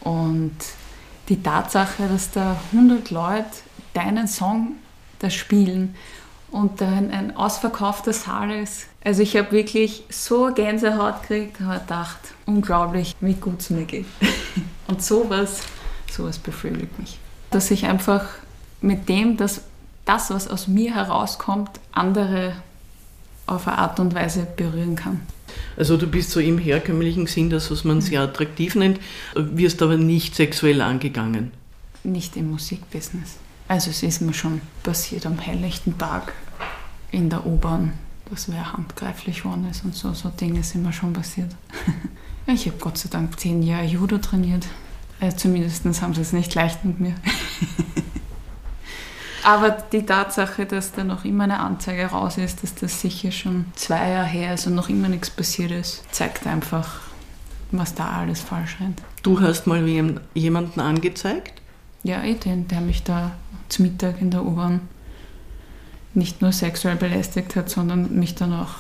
Und 0.02 0.56
die 1.30 1.42
Tatsache, 1.42 2.08
dass 2.10 2.32
da 2.32 2.58
100 2.74 3.10
Leute 3.12 3.46
deinen 3.94 4.28
Song 4.28 4.74
da 5.20 5.30
spielen 5.30 5.96
und 6.52 6.82
dann 6.82 7.12
ein 7.12 7.36
ausverkaufter 7.36 8.14
Saal 8.14 8.52
ist. 8.52 8.88
Also 9.04 9.22
ich 9.22 9.36
habe 9.36 9.52
wirklich 9.52 10.04
so 10.10 10.52
Gänsehaut 10.54 11.22
gekriegt 11.24 11.60
und 11.60 11.72
gedacht, 11.72 12.20
unglaublich, 12.46 13.16
wie 13.20 13.34
gut 13.34 13.60
es 13.60 13.70
mir 13.70 13.86
geht. 13.86 14.06
und 14.88 15.02
sowas, 15.02 15.62
sowas 16.12 16.38
beflügelt 16.38 16.98
mich. 17.00 17.20
Dass 17.52 17.72
ich 17.72 17.86
einfach 17.86 18.26
mit 18.82 19.10
dem, 19.10 19.38
dass 19.38 19.62
das, 20.06 20.30
was 20.30 20.48
aus 20.48 20.68
mir 20.68 20.96
herauskommt, 20.96 21.72
andere 21.92 22.54
auf 23.46 23.68
eine 23.68 23.78
Art 23.78 24.00
und 24.00 24.14
Weise 24.14 24.48
berühren 24.56 24.96
kann. 24.96 25.22
Also 25.78 25.98
du 25.98 26.08
bist 26.08 26.32
so 26.32 26.40
im 26.40 26.58
herkömmlichen 26.58 27.28
Sinn, 27.28 27.50
das, 27.50 27.72
was 27.72 27.84
man 27.84 28.02
sehr 28.02 28.22
attraktiv 28.22 28.76
nennt, 28.76 29.00
wirst 29.36 29.82
aber 29.82 29.98
nicht 29.98 30.36
sexuell 30.36 30.82
angegangen. 30.82 31.52
Nicht 32.04 32.36
im 32.36 32.52
Musikbusiness. 32.52 33.38
Also 33.68 33.90
es 33.90 34.04
ist 34.04 34.22
mir 34.22 34.34
schon 34.34 34.62
passiert 34.84 35.26
am 35.26 35.40
helllichten 35.40 35.98
Tag 35.98 36.34
in 37.12 37.30
der 37.30 37.46
U-Bahn, 37.46 37.94
dass 38.30 38.50
wer 38.52 38.74
handgreiflich 38.74 39.44
worden 39.46 39.70
ist 39.70 39.84
und 39.84 39.96
so, 39.96 40.14
so 40.14 40.30
Dinge 40.30 40.64
sind 40.64 40.84
mir 40.84 40.94
schon 40.94 41.14
passiert. 41.14 41.54
ich 42.48 42.68
habe 42.68 42.78
Gott 42.80 42.98
sei 42.98 43.10
Dank 43.10 43.40
zehn 43.40 43.62
Jahre 43.64 43.86
Judo 43.86 44.18
trainiert. 44.18 44.68
Also 45.20 45.38
zumindest 45.38 45.84
haben 46.02 46.14
sie 46.14 46.22
es 46.22 46.34
nicht 46.34 46.54
leicht 46.56 46.86
mit 46.86 47.00
mir. 47.00 47.16
Aber 49.44 49.72
die 49.72 50.06
Tatsache, 50.06 50.66
dass 50.66 50.92
da 50.92 51.04
noch 51.04 51.24
immer 51.24 51.46
eine 51.46 51.60
Anzeige 51.60 52.08
raus 52.08 52.38
ist, 52.38 52.64
dass 52.64 52.76
das 52.76 53.02
sicher 53.02 53.32
schon 53.32 53.66
zwei 53.76 54.10
Jahre 54.10 54.28
her 54.28 54.54
ist 54.54 54.68
und 54.68 54.76
noch 54.76 54.90
immer 54.90 55.08
nichts 55.08 55.30
passiert 55.30 55.72
ist, 55.72 56.04
zeigt 56.14 56.46
einfach, 56.46 57.00
was 57.72 57.96
da 57.96 58.10
alles 58.10 58.42
falsch 58.42 58.78
rennt. 58.82 59.02
Du 59.24 59.40
hast 59.40 59.66
mal 59.66 59.86
jemanden 60.34 60.80
angezeigt? 60.80 61.62
Ja, 62.04 62.24
eh 62.24 62.36
den, 62.36 62.68
der 62.68 62.82
mich 62.82 63.04
da 63.04 63.32
zum 63.70 63.86
Mittag 63.86 64.22
in 64.22 64.32
der 64.32 64.46
U-Bahn 64.46 64.82
nicht 66.14 66.42
nur 66.42 66.52
sexuell 66.52 66.96
belästigt 66.96 67.56
hat, 67.56 67.70
sondern 67.70 68.18
mich 68.18 68.36
dann 68.36 68.54
auch 68.54 68.76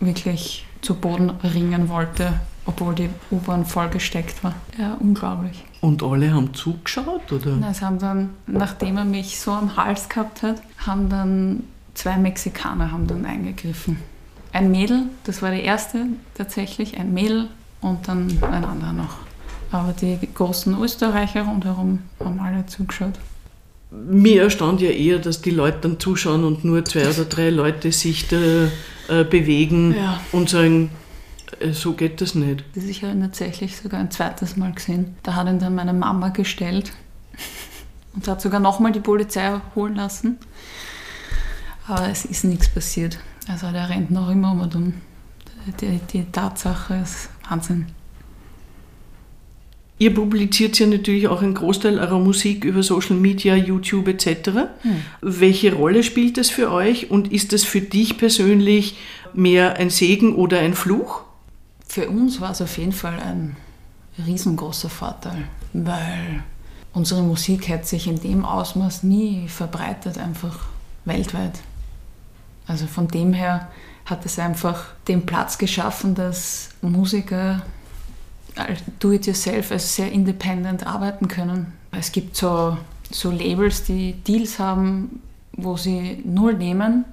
wirklich 0.00 0.66
zu 0.80 0.94
Boden 0.94 1.30
ringen 1.30 1.88
wollte, 1.88 2.34
obwohl 2.66 2.94
die 2.94 3.10
U-Bahn 3.30 3.64
vollgesteckt 3.64 4.44
war. 4.44 4.54
Ja, 4.78 4.96
unglaublich. 5.00 5.64
Und 5.80 6.02
alle 6.02 6.32
haben 6.32 6.54
zugeschaut, 6.54 7.32
oder? 7.32 7.56
Nein, 7.56 7.70
es 7.70 7.82
haben 7.82 7.98
dann, 7.98 8.30
nachdem 8.46 8.96
er 8.96 9.04
mich 9.04 9.40
so 9.40 9.52
am 9.52 9.76
Hals 9.76 10.08
gehabt 10.08 10.42
hat, 10.42 10.62
haben 10.78 11.08
dann 11.08 11.64
zwei 11.94 12.16
Mexikaner 12.16 12.92
haben 12.92 13.06
dann 13.06 13.24
eingegriffen. 13.24 13.98
Ein 14.52 14.70
Mädel, 14.70 15.04
das 15.24 15.42
war 15.42 15.50
die 15.50 15.62
erste 15.62 16.06
tatsächlich, 16.34 16.98
ein 16.98 17.12
Mädel 17.12 17.48
und 17.80 18.08
dann 18.08 18.38
ein 18.42 18.64
anderer 18.64 18.92
noch. 18.92 19.16
Aber 19.72 19.92
die 19.92 20.18
großen 20.32 20.80
Österreicher 20.80 21.42
rundherum 21.42 22.00
haben 22.20 22.40
alle 22.40 22.64
zugeschaut. 22.66 23.14
Mir 24.08 24.42
erstaunt 24.42 24.80
ja 24.80 24.90
eher, 24.90 25.18
dass 25.18 25.42
die 25.42 25.50
Leute 25.50 25.78
dann 25.82 26.00
zuschauen 26.00 26.44
und 26.44 26.64
nur 26.64 26.84
zwei 26.84 27.08
oder 27.08 27.24
drei 27.24 27.50
Leute 27.50 27.92
sich 27.92 28.28
da 28.28 28.68
äh, 29.08 29.24
bewegen 29.24 29.94
ja. 29.96 30.20
und 30.32 30.50
sagen, 30.50 30.90
äh, 31.60 31.72
so 31.72 31.92
geht 31.92 32.20
das 32.20 32.34
nicht. 32.34 32.64
Das 32.74 32.84
ich 32.84 33.02
habe 33.02 33.12
ihn 33.12 33.22
tatsächlich 33.22 33.76
sogar 33.76 34.00
ein 34.00 34.10
zweites 34.10 34.56
Mal 34.56 34.72
gesehen. 34.72 35.16
Da 35.22 35.34
hat 35.34 35.48
ihn 35.48 35.58
dann 35.58 35.74
meine 35.74 35.92
Mama 35.92 36.28
gestellt 36.28 36.92
und 38.14 38.26
hat 38.28 38.40
sogar 38.40 38.60
nochmal 38.60 38.92
die 38.92 39.00
Polizei 39.00 39.60
holen 39.74 39.96
lassen. 39.96 40.38
Aber 41.88 42.08
es 42.08 42.24
ist 42.24 42.44
nichts 42.44 42.68
passiert. 42.68 43.18
Also 43.48 43.70
der 43.70 43.88
rennt 43.88 44.10
noch 44.10 44.28
immer 44.28 44.52
um 44.52 44.60
und 44.60 44.74
um. 44.74 44.94
Die, 45.80 45.98
die 46.12 46.24
Tatsache 46.30 46.94
ist 46.94 47.28
Wahnsinn. 47.48 47.86
Ihr 49.98 50.12
publiziert 50.12 50.78
ja 50.78 50.86
natürlich 50.86 51.26
auch 51.28 51.40
einen 51.40 51.54
Großteil 51.54 51.98
eurer 51.98 52.18
Musik 52.18 52.64
über 52.64 52.82
Social 52.82 53.16
Media, 53.16 53.56
YouTube 53.56 54.08
etc. 54.08 54.50
Hm. 54.82 55.02
Welche 55.22 55.72
Rolle 55.72 56.02
spielt 56.02 56.36
das 56.36 56.50
für 56.50 56.70
euch 56.70 57.10
und 57.10 57.32
ist 57.32 57.54
das 57.54 57.64
für 57.64 57.80
dich 57.80 58.18
persönlich 58.18 58.98
mehr 59.32 59.76
ein 59.76 59.88
Segen 59.88 60.34
oder 60.34 60.58
ein 60.58 60.74
Fluch? 60.74 61.22
Für 61.86 62.10
uns 62.10 62.40
war 62.42 62.50
es 62.50 62.60
auf 62.60 62.76
jeden 62.76 62.92
Fall 62.92 63.18
ein 63.20 63.56
riesengroßer 64.26 64.90
Vorteil, 64.90 65.44
weil 65.72 66.42
unsere 66.92 67.22
Musik 67.22 67.68
hat 67.70 67.86
sich 67.86 68.06
in 68.06 68.20
dem 68.20 68.44
Ausmaß 68.44 69.02
nie 69.02 69.48
verbreitet, 69.48 70.18
einfach 70.18 70.66
weltweit. 71.06 71.58
Also 72.66 72.86
von 72.86 73.08
dem 73.08 73.32
her 73.32 73.70
hat 74.04 74.26
es 74.26 74.38
einfach 74.38 74.84
den 75.08 75.24
Platz 75.24 75.56
geschaffen, 75.56 76.14
dass 76.14 76.70
Musiker 76.82 77.62
do-it-yourself, 79.00 79.70
also 79.70 79.86
sehr 79.86 80.10
independent 80.10 80.86
arbeiten 80.86 81.28
können. 81.28 81.72
Es 81.92 82.12
gibt 82.12 82.36
so, 82.36 82.76
so 83.10 83.30
Labels, 83.30 83.84
die 83.84 84.12
Deals 84.12 84.58
haben, 84.58 85.20
wo 85.52 85.76
sie 85.76 86.22
null 86.24 86.54
nehmen, 86.54 87.04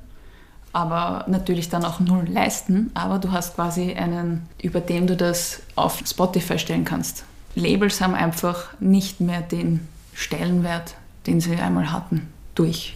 aber 0.74 1.26
natürlich 1.28 1.70
dann 1.70 1.86
auch 1.86 2.00
null 2.00 2.28
leisten. 2.30 2.92
Aber 2.94 3.20
du 3.20 3.32
hast 3.32 3.56
quasi 3.56 3.94
einen, 3.94 4.48
über 4.62 4.82
den 4.82 5.08
du 5.08 5.16
das 5.16 5.62
auf 5.76 6.02
Spotify 6.06 6.58
stellen 6.58 6.86
kannst. 6.86 7.26
Labels 7.56 8.02
haben 8.02 8.16
einfach 8.16 8.70
nicht 8.80 9.20
mehr 9.20 9.42
den 9.42 9.88
Stellenwert, 10.14 10.96
den 11.28 11.40
sie 11.40 11.56
einmal 11.56 11.92
hatten, 11.92 12.28
durch 12.56 12.96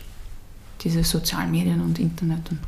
diese 0.81 1.03
sozialen 1.03 1.51
Medien 1.51 1.81
und 1.81 1.99
Internet. 1.99 2.51
Und 2.51 2.59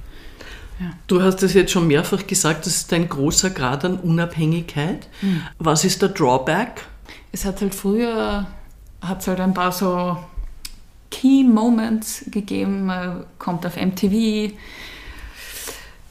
ja. 0.79 0.91
Du 1.07 1.21
hast 1.21 1.43
es 1.43 1.53
jetzt 1.53 1.71
schon 1.71 1.87
mehrfach 1.87 2.25
gesagt, 2.25 2.65
das 2.65 2.77
ist 2.77 2.93
ein 2.93 3.09
großer 3.09 3.49
Grad 3.49 3.83
an 3.85 3.97
Unabhängigkeit. 3.97 5.07
Mhm. 5.21 5.41
Was 5.57 5.83
ist 5.83 6.01
der 6.01 6.09
Drawback? 6.09 6.85
Es 7.31 7.45
hat 7.45 7.61
halt 7.61 7.75
früher 7.75 8.47
hat 9.01 9.25
halt 9.27 9.39
ein 9.39 9.53
paar 9.53 9.71
so 9.71 10.17
Key 11.11 11.43
Moments 11.43 12.25
gegeben. 12.27 12.85
Man 12.85 13.25
kommt 13.37 13.65
auf 13.65 13.75
MTV. 13.75 14.53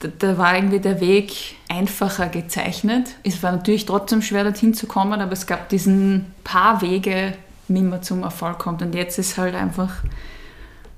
Da, 0.00 0.08
da 0.18 0.38
war 0.38 0.56
irgendwie 0.56 0.80
der 0.80 1.00
Weg 1.00 1.56
einfacher 1.68 2.28
gezeichnet. 2.28 3.14
Es 3.24 3.42
war 3.42 3.52
natürlich 3.52 3.86
trotzdem 3.86 4.22
schwer, 4.22 4.44
dorthin 4.44 4.74
zu 4.74 4.86
kommen, 4.86 5.20
aber 5.20 5.32
es 5.32 5.46
gab 5.46 5.68
diesen 5.68 6.26
paar 6.44 6.82
Wege, 6.82 7.34
wie 7.68 7.82
man 7.82 8.02
zum 8.02 8.22
Erfolg 8.22 8.58
kommt. 8.58 8.82
Und 8.82 8.94
jetzt 8.94 9.18
ist 9.18 9.38
halt 9.38 9.54
einfach, 9.54 10.02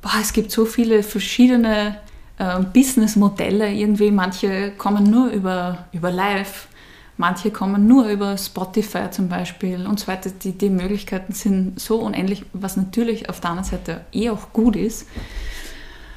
boah, 0.03 0.13
es 0.21 0.33
gibt 0.33 0.51
so 0.51 0.65
viele 0.65 1.03
verschiedene 1.03 1.97
äh, 2.41 2.59
Businessmodelle 2.73 3.71
irgendwie. 3.71 4.11
Manche 4.11 4.73
kommen 4.79 5.05
nur 5.05 5.29
über, 5.29 5.87
über 5.93 6.11
Live, 6.11 6.69
manche 7.19 7.51
kommen 7.51 7.87
nur 7.87 8.09
über 8.09 8.39
Spotify 8.39 9.11
zum 9.11 9.29
Beispiel 9.29 9.87
und 9.87 10.01
so 10.01 10.07
weiter. 10.07 10.31
Die, 10.31 10.53
die 10.53 10.71
Möglichkeiten 10.71 11.35
sind 11.35 11.79
so 11.79 12.01
unendlich, 12.01 12.45
was 12.55 12.79
natürlich 12.79 13.29
auf 13.29 13.41
der 13.41 13.51
anderen 13.51 13.69
Seite 13.69 14.01
eh 14.13 14.31
auch 14.31 14.55
gut 14.55 14.75
ist. 14.75 15.07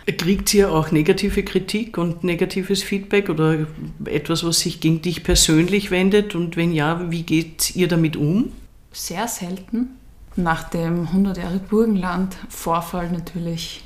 Kriegt 0.06 0.54
ihr 0.54 0.72
auch 0.72 0.92
negative 0.92 1.44
Kritik 1.44 1.98
und 1.98 2.24
negatives 2.24 2.84
Feedback 2.84 3.30
oder 3.30 3.68
etwas, 4.06 4.46
was 4.46 4.60
sich 4.60 4.80
gegen 4.80 5.02
dich 5.02 5.24
persönlich 5.24 5.92
wendet? 5.92 6.36
Und 6.36 6.56
wenn 6.56 6.72
ja, 6.72 7.12
wie 7.12 7.24
geht 7.24 7.76
ihr 7.76 7.90
damit 7.90 8.16
um? 8.16 8.52
Sehr 8.94 9.28
selten. 9.28 9.90
Nach 10.38 10.70
dem 10.70 11.08
100 11.08 11.38
Jahre 11.38 11.60
Burgenland-Vorfall 11.60 13.12
natürlich 13.12 13.84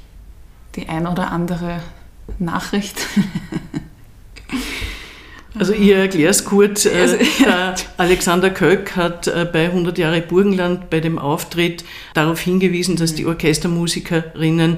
die 0.76 0.88
ein 0.88 1.08
oder 1.08 1.32
andere 1.32 1.82
Nachricht. 2.40 2.98
Also 5.60 5.74
ich 5.74 5.90
erkläre 5.90 6.30
es 6.30 6.46
kurz. 6.46 6.86
Äh, 6.86 7.18
also, 7.46 7.84
Alexander 7.98 8.50
Köck 8.50 8.96
hat 8.96 9.28
äh, 9.28 9.48
bei 9.52 9.66
100 9.66 9.98
Jahre 9.98 10.22
Burgenland 10.22 10.90
bei 10.90 11.00
dem 11.00 11.18
Auftritt 11.18 11.84
darauf 12.14 12.40
hingewiesen, 12.40 12.96
dass 12.96 13.16
die 13.16 13.26
Orchestermusikerinnen 13.26 14.78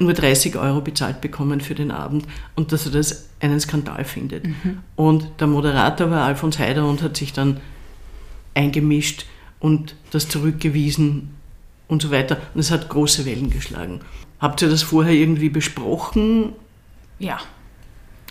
nur 0.00 0.14
30 0.14 0.56
Euro 0.56 0.80
bezahlt 0.80 1.20
bekommen 1.20 1.60
für 1.60 1.74
den 1.74 1.90
Abend 1.90 2.26
und 2.54 2.72
dass 2.72 2.86
er 2.86 2.92
das 2.92 3.28
einen 3.40 3.60
Skandal 3.60 4.04
findet. 4.04 4.46
Mhm. 4.46 4.78
Und 4.96 5.28
der 5.40 5.46
Moderator 5.46 6.10
war 6.10 6.24
Alfons 6.24 6.58
Heider 6.58 6.86
und 6.86 7.02
hat 7.02 7.16
sich 7.16 7.34
dann 7.34 7.60
eingemischt 8.54 9.26
und 9.60 9.94
das 10.10 10.28
zurückgewiesen 10.28 11.30
und 11.88 12.00
so 12.00 12.10
weiter. 12.10 12.38
Und 12.54 12.60
es 12.60 12.70
hat 12.70 12.88
große 12.88 13.26
Wellen 13.26 13.50
geschlagen. 13.50 14.00
Habt 14.40 14.62
ihr 14.62 14.70
das 14.70 14.82
vorher 14.82 15.12
irgendwie 15.12 15.50
besprochen 15.50 16.52
ja, 17.18 17.38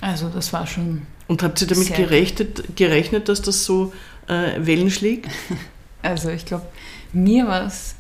also 0.02 0.30
das 0.30 0.52
war 0.54 0.68
schon. 0.68 1.04
Und 1.28 1.42
habt 1.44 1.62
ihr 1.62 1.68
damit 1.68 1.96
gerechnet, 1.96 2.76
gerechnet, 2.76 3.30
dass 3.30 3.42
das 3.42 3.64
so 3.64 3.94
äh, 4.28 4.66
Wellen 4.66 4.92
schlägt? 4.92 5.28
Also 6.06 6.32
ich 6.32 6.46
glaube, 6.46 6.66
mir 7.14 7.48
war 7.48 7.66
es 7.66 7.96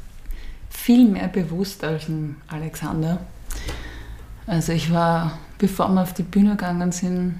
viel 0.69 1.07
mehr 1.07 1.29
bewusst 1.29 1.85
als 1.85 2.07
dem 2.07 2.35
Alexander. 2.49 3.25
Also 4.45 4.73
ich 4.73 4.91
war, 4.91 5.39
bevor 5.57 5.87
wir 5.87 6.01
auf 6.01 6.13
die 6.13 6.23
Bühne 6.23 6.57
gegangen 6.57 6.91
sind, 6.91 7.39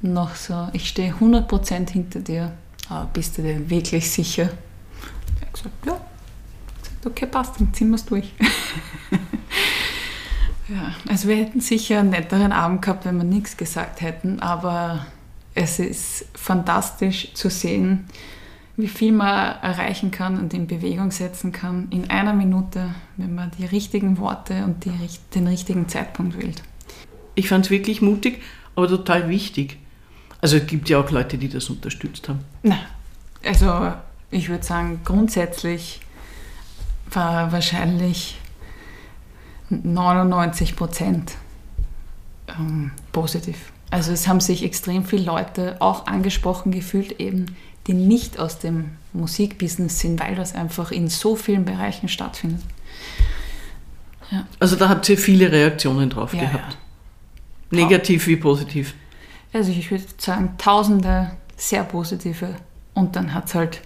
noch 0.00 0.34
so, 0.34 0.68
ich 0.72 0.88
stehe 0.88 1.12
100% 1.12 1.90
hinter 1.90 2.20
dir, 2.20 2.52
aber 2.88 3.10
bist 3.12 3.36
du 3.36 3.42
dir 3.42 3.68
wirklich 3.68 4.10
sicher? 4.10 4.48
Ich 5.36 5.42
habe 5.42 5.52
gesagt, 5.52 5.86
ja. 5.86 6.00
Ich 6.76 6.88
gesagt, 6.88 7.06
okay, 7.06 7.26
passt, 7.26 7.60
dann 7.60 7.74
ziehen 7.74 7.90
wir 7.90 7.96
es 7.96 8.06
durch. 8.06 8.32
Ja, 10.72 10.94
also 11.06 11.28
wir 11.28 11.36
hätten 11.36 11.60
sicher 11.60 12.00
einen 12.00 12.10
netteren 12.10 12.52
Abend 12.52 12.82
gehabt, 12.82 13.04
wenn 13.04 13.18
wir 13.18 13.24
nichts 13.24 13.56
gesagt 13.58 14.00
hätten, 14.00 14.40
aber 14.40 15.06
es 15.54 15.78
ist 15.78 16.26
fantastisch 16.34 17.34
zu 17.34 17.50
sehen, 17.50 18.06
wie 18.78 18.88
viel 18.88 19.12
man 19.12 19.56
erreichen 19.60 20.10
kann 20.10 20.38
und 20.38 20.54
in 20.54 20.66
Bewegung 20.66 21.10
setzen 21.10 21.52
kann 21.52 21.88
in 21.90 22.08
einer 22.08 22.32
Minute, 22.32 22.94
wenn 23.18 23.34
man 23.34 23.50
die 23.58 23.66
richtigen 23.66 24.16
Worte 24.16 24.64
und 24.64 24.86
die, 24.86 24.92
den 25.34 25.46
richtigen 25.46 25.88
Zeitpunkt 25.88 26.38
wählt. 26.38 26.62
Ich 27.34 27.48
fand 27.48 27.66
es 27.66 27.70
wirklich 27.70 28.00
mutig, 28.00 28.40
aber 28.74 28.88
total 28.88 29.28
wichtig. 29.28 29.78
Also 30.40 30.56
es 30.56 30.66
gibt 30.66 30.88
ja 30.88 30.98
auch 30.98 31.10
Leute, 31.10 31.36
die 31.36 31.50
das 31.50 31.68
unterstützt 31.68 32.30
haben. 32.30 32.40
Na, 32.62 32.78
also 33.44 33.92
ich 34.30 34.48
würde 34.48 34.64
sagen, 34.64 35.00
grundsätzlich 35.04 36.00
war 37.10 37.52
wahrscheinlich 37.52 38.38
99 39.82 40.76
Prozent 40.76 41.32
ähm, 42.48 42.92
positiv. 43.12 43.72
Also 43.90 44.12
es 44.12 44.26
haben 44.26 44.40
sich 44.40 44.64
extrem 44.64 45.04
viele 45.04 45.24
Leute 45.24 45.76
auch 45.80 46.06
angesprochen 46.06 46.72
gefühlt, 46.72 47.20
eben 47.20 47.56
die 47.86 47.94
nicht 47.94 48.38
aus 48.38 48.58
dem 48.58 48.92
Musikbusiness 49.12 49.98
sind, 49.98 50.20
weil 50.20 50.34
das 50.34 50.54
einfach 50.54 50.90
in 50.90 51.08
so 51.08 51.36
vielen 51.36 51.64
Bereichen 51.64 52.08
stattfindet. 52.08 52.62
Ja. 54.30 54.46
Also 54.60 54.76
da 54.76 54.88
habt 54.88 55.08
ihr 55.08 55.18
viele 55.18 55.52
Reaktionen 55.52 56.08
drauf 56.08 56.32
ja, 56.32 56.40
gehabt. 56.40 56.78
Ja. 57.70 57.78
Negativ 57.82 58.26
wie 58.26 58.36
positiv. 58.36 58.94
Also 59.52 59.70
ich 59.70 59.90
würde 59.90 60.04
sagen, 60.16 60.54
tausende 60.58 61.32
sehr 61.56 61.84
positive 61.84 62.56
und 62.94 63.16
dann 63.16 63.34
hat 63.34 63.46
es 63.46 63.54
halt 63.54 63.80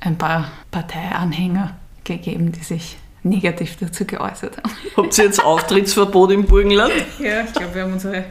ein 0.00 0.16
paar 0.16 0.50
Parteianhänger 0.70 1.76
gegeben, 2.04 2.52
die 2.52 2.62
sich 2.62 2.96
negativ 3.22 3.76
dazu 3.76 4.04
geäußert 4.04 4.56
haben. 4.56 4.70
Habt 4.96 5.16
ihr 5.18 5.24
jetzt 5.24 5.42
Auftrittsverbot 5.42 6.32
im 6.32 6.46
Burgenland? 6.46 6.92
Ja, 7.18 7.44
ich 7.44 7.52
glaube, 7.52 7.74
wir 7.74 7.82
haben 7.82 7.92
unsere 7.92 8.24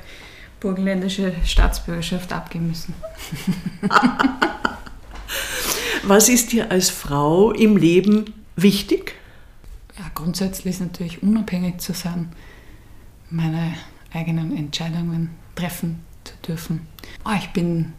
burgenländische 0.60 1.34
Staatsbürgerschaft 1.46 2.34
abgeben 2.34 2.68
müssen. 2.68 2.94
Was 6.04 6.30
ist 6.30 6.52
dir 6.52 6.72
als 6.72 6.90
Frau 6.90 7.52
im 7.52 7.78
Leben 7.78 8.34
wichtig? 8.56 9.16
Ja, 9.98 10.06
grundsätzlich 10.16 10.76
ist 10.76 10.82
natürlich 10.82 11.24
unabhängig 11.24 11.80
zu 11.80 11.94
sein, 11.94 12.30
meine 13.30 13.76
eigenen 14.14 14.56
Entscheidungen 14.56 15.32
treffen 15.56 16.04
zu 16.24 16.34
dürfen. 16.48 16.88
Oh, 17.26 17.32
ich 17.38 17.50
bin 17.50 17.94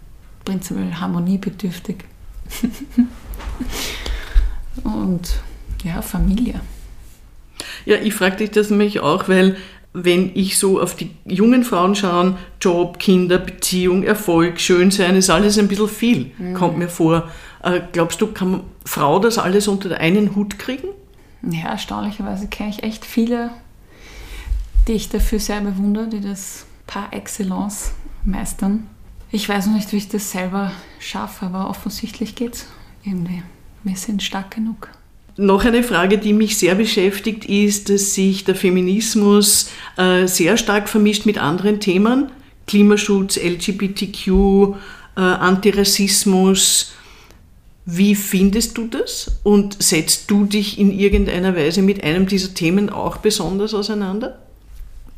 prinzipiell 0.44 0.94
harmoniebedürftig. 0.94 2.04
Und 4.84 5.40
ja, 5.84 6.02
Familie. 6.02 6.60
Ja, 7.84 7.96
ich 7.96 8.14
frage 8.14 8.36
dich 8.36 8.50
das 8.50 8.70
nämlich 8.70 9.00
auch, 9.00 9.28
weil 9.28 9.56
wenn 9.92 10.30
ich 10.34 10.58
so 10.58 10.80
auf 10.80 10.94
die 10.94 11.10
jungen 11.24 11.64
Frauen 11.64 11.94
schaue, 11.94 12.36
Job, 12.60 12.98
Kinder, 12.98 13.38
Beziehung, 13.38 14.04
Erfolg, 14.04 14.60
Schönsein, 14.60 15.16
ist 15.16 15.30
alles 15.30 15.58
ein 15.58 15.68
bisschen 15.68 15.88
viel, 15.88 16.32
mhm. 16.38 16.54
kommt 16.54 16.78
mir 16.78 16.88
vor. 16.88 17.28
Äh, 17.62 17.80
glaubst 17.92 18.20
du, 18.20 18.28
kann 18.28 18.62
Frau 18.84 19.18
das 19.18 19.38
alles 19.38 19.66
unter 19.66 19.96
einen 19.98 20.36
Hut 20.36 20.58
kriegen? 20.58 20.88
Ja, 21.42 21.70
erstaunlicherweise 21.70 22.46
kenne 22.46 22.70
ich 22.70 22.82
echt 22.82 23.04
viele, 23.04 23.50
die 24.86 24.92
ich 24.92 25.08
dafür 25.08 25.40
sehr 25.40 25.60
bewundere, 25.60 26.08
die 26.08 26.20
das 26.20 26.66
par 26.86 27.12
excellence 27.12 27.92
meistern. 28.24 28.86
Ich 29.32 29.48
weiß 29.48 29.66
noch 29.66 29.74
nicht, 29.74 29.92
wie 29.92 29.96
ich 29.96 30.08
das 30.08 30.30
selber 30.30 30.72
schaffe, 30.98 31.46
aber 31.46 31.68
offensichtlich 31.68 32.34
geht 32.34 32.54
es 32.54 32.66
irgendwie. 33.04 33.42
Wir 33.82 33.96
sind 33.96 34.22
stark 34.22 34.50
genug. 34.50 34.88
Noch 35.40 35.64
eine 35.64 35.82
Frage, 35.82 36.18
die 36.18 36.34
mich 36.34 36.58
sehr 36.58 36.74
beschäftigt, 36.74 37.46
ist, 37.46 37.88
dass 37.88 38.12
sich 38.12 38.44
der 38.44 38.54
Feminismus 38.54 39.70
äh, 39.96 40.26
sehr 40.26 40.58
stark 40.58 40.86
vermischt 40.86 41.24
mit 41.24 41.38
anderen 41.38 41.80
Themen. 41.80 42.30
Klimaschutz, 42.66 43.38
LGBTQ, 43.38 44.28
äh, 44.28 45.20
Antirassismus. 45.20 46.92
Wie 47.86 48.14
findest 48.14 48.76
du 48.76 48.86
das 48.86 49.40
und 49.42 49.82
setzt 49.82 50.30
du 50.30 50.44
dich 50.44 50.78
in 50.78 50.92
irgendeiner 50.92 51.56
Weise 51.56 51.80
mit 51.80 52.04
einem 52.04 52.26
dieser 52.26 52.52
Themen 52.52 52.90
auch 52.90 53.16
besonders 53.16 53.72
auseinander? 53.72 54.38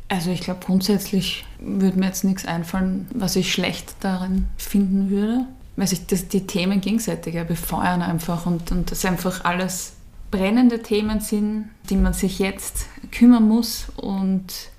Also 0.07 0.31
ich 0.31 0.39
glaube 0.39 0.61
grundsätzlich 0.65 1.43
würde 1.59 1.99
mir 1.99 2.05
jetzt 2.05 2.23
nichts 2.23 2.45
einfallen, 2.45 3.07
was 3.13 3.35
ich 3.35 3.51
schlecht 3.51 3.95
darin 3.99 4.45
finden 4.55 5.09
würde, 5.09 5.47
weil 5.75 5.87
sich 5.87 6.05
das, 6.07 6.29
die 6.29 6.47
Themen 6.47 6.79
gegenseitig 6.79 7.35
befeuern 7.45 8.01
einfach 8.01 8.45
und, 8.45 8.71
und 8.71 8.89
das 8.89 9.03
einfach 9.03 9.43
alles 9.43 9.92
brennende 10.33 10.81
Themen 10.81 11.19
sind, 11.19 11.69
die 11.91 11.95
man 11.95 12.13
sich 12.13 12.39
jetzt 12.39 12.87
kümmern 13.11 13.47
muss 13.47 13.85
und 13.97 14.71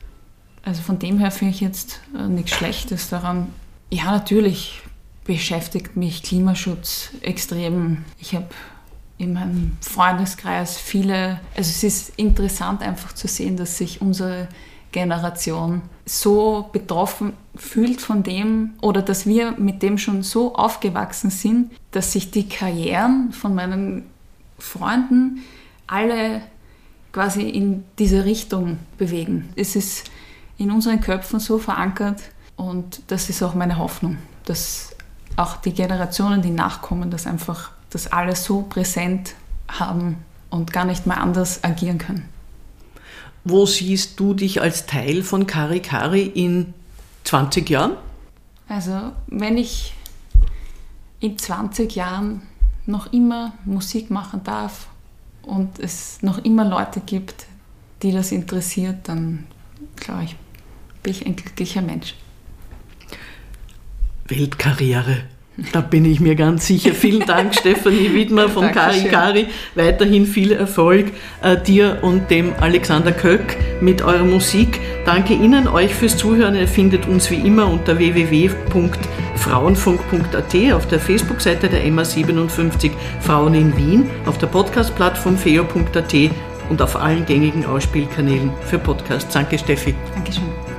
also 0.65 0.83
von 0.83 0.99
dem 0.99 1.21
her 1.21 1.31
finde 1.31 1.55
ich 1.55 1.61
jetzt 1.61 2.01
äh, 2.19 2.27
nichts 2.27 2.51
Schlechtes 2.51 3.09
daran. 3.09 3.53
Ja, 3.89 4.07
natürlich 4.07 4.83
beschäftigt 5.23 5.97
mich 5.97 6.25
Klimaschutz 6.25 7.11
extrem. 7.21 8.05
Ich 8.19 8.35
habe 8.35 8.49
in 9.17 9.35
meinem 9.35 9.77
Freundeskreis 9.81 10.77
viele, 10.77 11.41
also 11.57 11.71
es 11.71 11.85
ist 11.85 12.19
interessant 12.19 12.83
einfach 12.83 13.13
zu 13.13 13.29
sehen, 13.29 13.57
dass 13.57 13.79
sich 13.79 14.01
unsere 14.01 14.49
Generation 14.91 15.83
so 16.05 16.69
betroffen 16.73 17.33
fühlt 17.55 18.01
von 18.01 18.25
dem 18.25 18.75
oder 18.83 19.03
dass 19.03 19.25
wir 19.25 19.53
mit 19.53 19.83
dem 19.83 19.99
schon 19.99 20.25
so 20.25 20.57
aufgewachsen 20.57 21.31
sind, 21.31 21.71
dass 21.93 22.11
sich 22.11 22.33
die 22.33 22.49
Karrieren 22.49 23.31
von 23.31 23.55
meinen 23.55 24.14
Freunden 24.65 25.45
alle 25.87 26.43
quasi 27.13 27.43
in 27.43 27.85
diese 27.99 28.25
Richtung 28.25 28.79
bewegen. 28.99 29.51
Es 29.55 29.77
ist 29.77 30.11
in 30.59 30.71
unseren 30.71 31.01
Köpfen 31.01 31.39
so 31.39 31.59
verankert 31.59 32.23
und 32.57 33.03
das 33.09 33.29
ist 33.31 33.43
auch 33.43 33.55
meine 33.55 33.79
Hoffnung, 33.79 34.19
dass 34.45 34.97
auch 35.37 35.57
die 35.57 35.73
Generationen, 35.73 36.43
die 36.43 36.51
nachkommen, 36.51 37.11
das 37.11 37.27
einfach 37.27 37.71
das 37.91 38.11
alles 38.11 38.45
so 38.45 38.63
präsent 38.63 39.35
haben 39.69 40.17
und 40.51 40.73
gar 40.73 40.85
nicht 40.85 41.07
mehr 41.07 41.21
anders 41.21 41.63
agieren 41.63 41.99
können. 41.99 42.29
Wo 43.45 43.67
siehst 43.67 44.19
du 44.19 44.35
dich 44.35 44.61
als 44.61 44.87
Teil 44.87 45.23
von 45.23 45.47
Kari 45.47 45.81
Kari 45.81 46.23
in 46.23 46.73
20 47.25 47.69
Jahren? 47.69 47.93
Also, 48.69 49.13
wenn 49.27 49.59
ich 49.59 49.95
in 51.21 51.39
20 51.39 51.95
Jahren 51.95 52.43
noch 52.87 53.13
immer 53.13 53.53
Musik 53.65 54.11
machen 54.11 54.43
darf 54.45 54.89
und 55.43 55.79
es 55.79 56.23
noch 56.23 56.45
immer 56.45 56.65
Leute 56.65 57.01
gibt, 57.01 57.47
die 58.03 58.13
das 58.13 58.33
interessiert, 58.33 59.09
dann 59.09 59.47
glaube 59.97 60.25
ich, 60.25 60.37
bin 61.03 61.13
ich 61.13 61.27
ein 61.27 61.37
glücklicher 61.37 61.83
Mensch. 61.83 62.15
Weltkarriere. 64.29 65.25
Da 65.73 65.81
bin 65.83 66.05
ich 66.05 66.19
mir 66.19 66.35
ganz 66.35 66.67
sicher. 66.67 66.93
Vielen 66.95 67.27
Dank, 67.27 67.55
Stefanie 67.61 68.13
Widmer 68.13 68.49
von 68.49 68.73
Kari 68.73 69.05
Kari. 69.05 69.47
Weiterhin 69.77 70.27
viel 70.27 70.51
Erfolg 70.51 71.13
äh, 71.43 71.57
dir 71.57 71.99
und 72.03 72.29
dem 72.31 72.53
Alexander 72.59 73.13
Köck 73.13 73.57
mit 73.81 74.03
eurer 74.03 74.25
Musik. 74.25 74.81
Danke 75.05 75.35
Ihnen, 75.35 75.69
euch 75.69 75.95
fürs 75.95 76.17
Zuhören. 76.17 76.57
Ihr 76.57 76.67
findet 76.67 77.07
uns 77.07 77.31
wie 77.31 77.37
immer 77.37 77.69
unter 77.69 77.99
www.frauenfunk.at 79.35 80.73
auf 80.73 80.87
der 80.89 81.01
Facebook-Seite 81.01 81.69
der 81.69 81.85
MA57 81.85 82.93
Frauen 83.21 83.55
in 83.55 83.77
Wien, 83.77 84.11
auf 84.27 84.39
der 84.39 84.47
Podcast-Plattform 84.47 85.37
feo.at 85.37 86.15
und 86.71 86.81
auf 86.81 86.97
allen 86.97 87.27
gängigen 87.27 87.67
Ausspielkanälen 87.67 88.53
für 88.63 88.79
Podcasts. 88.79 89.33
Danke, 89.33 89.59
Steffi. 89.59 89.95
Dankeschön. 90.15 90.74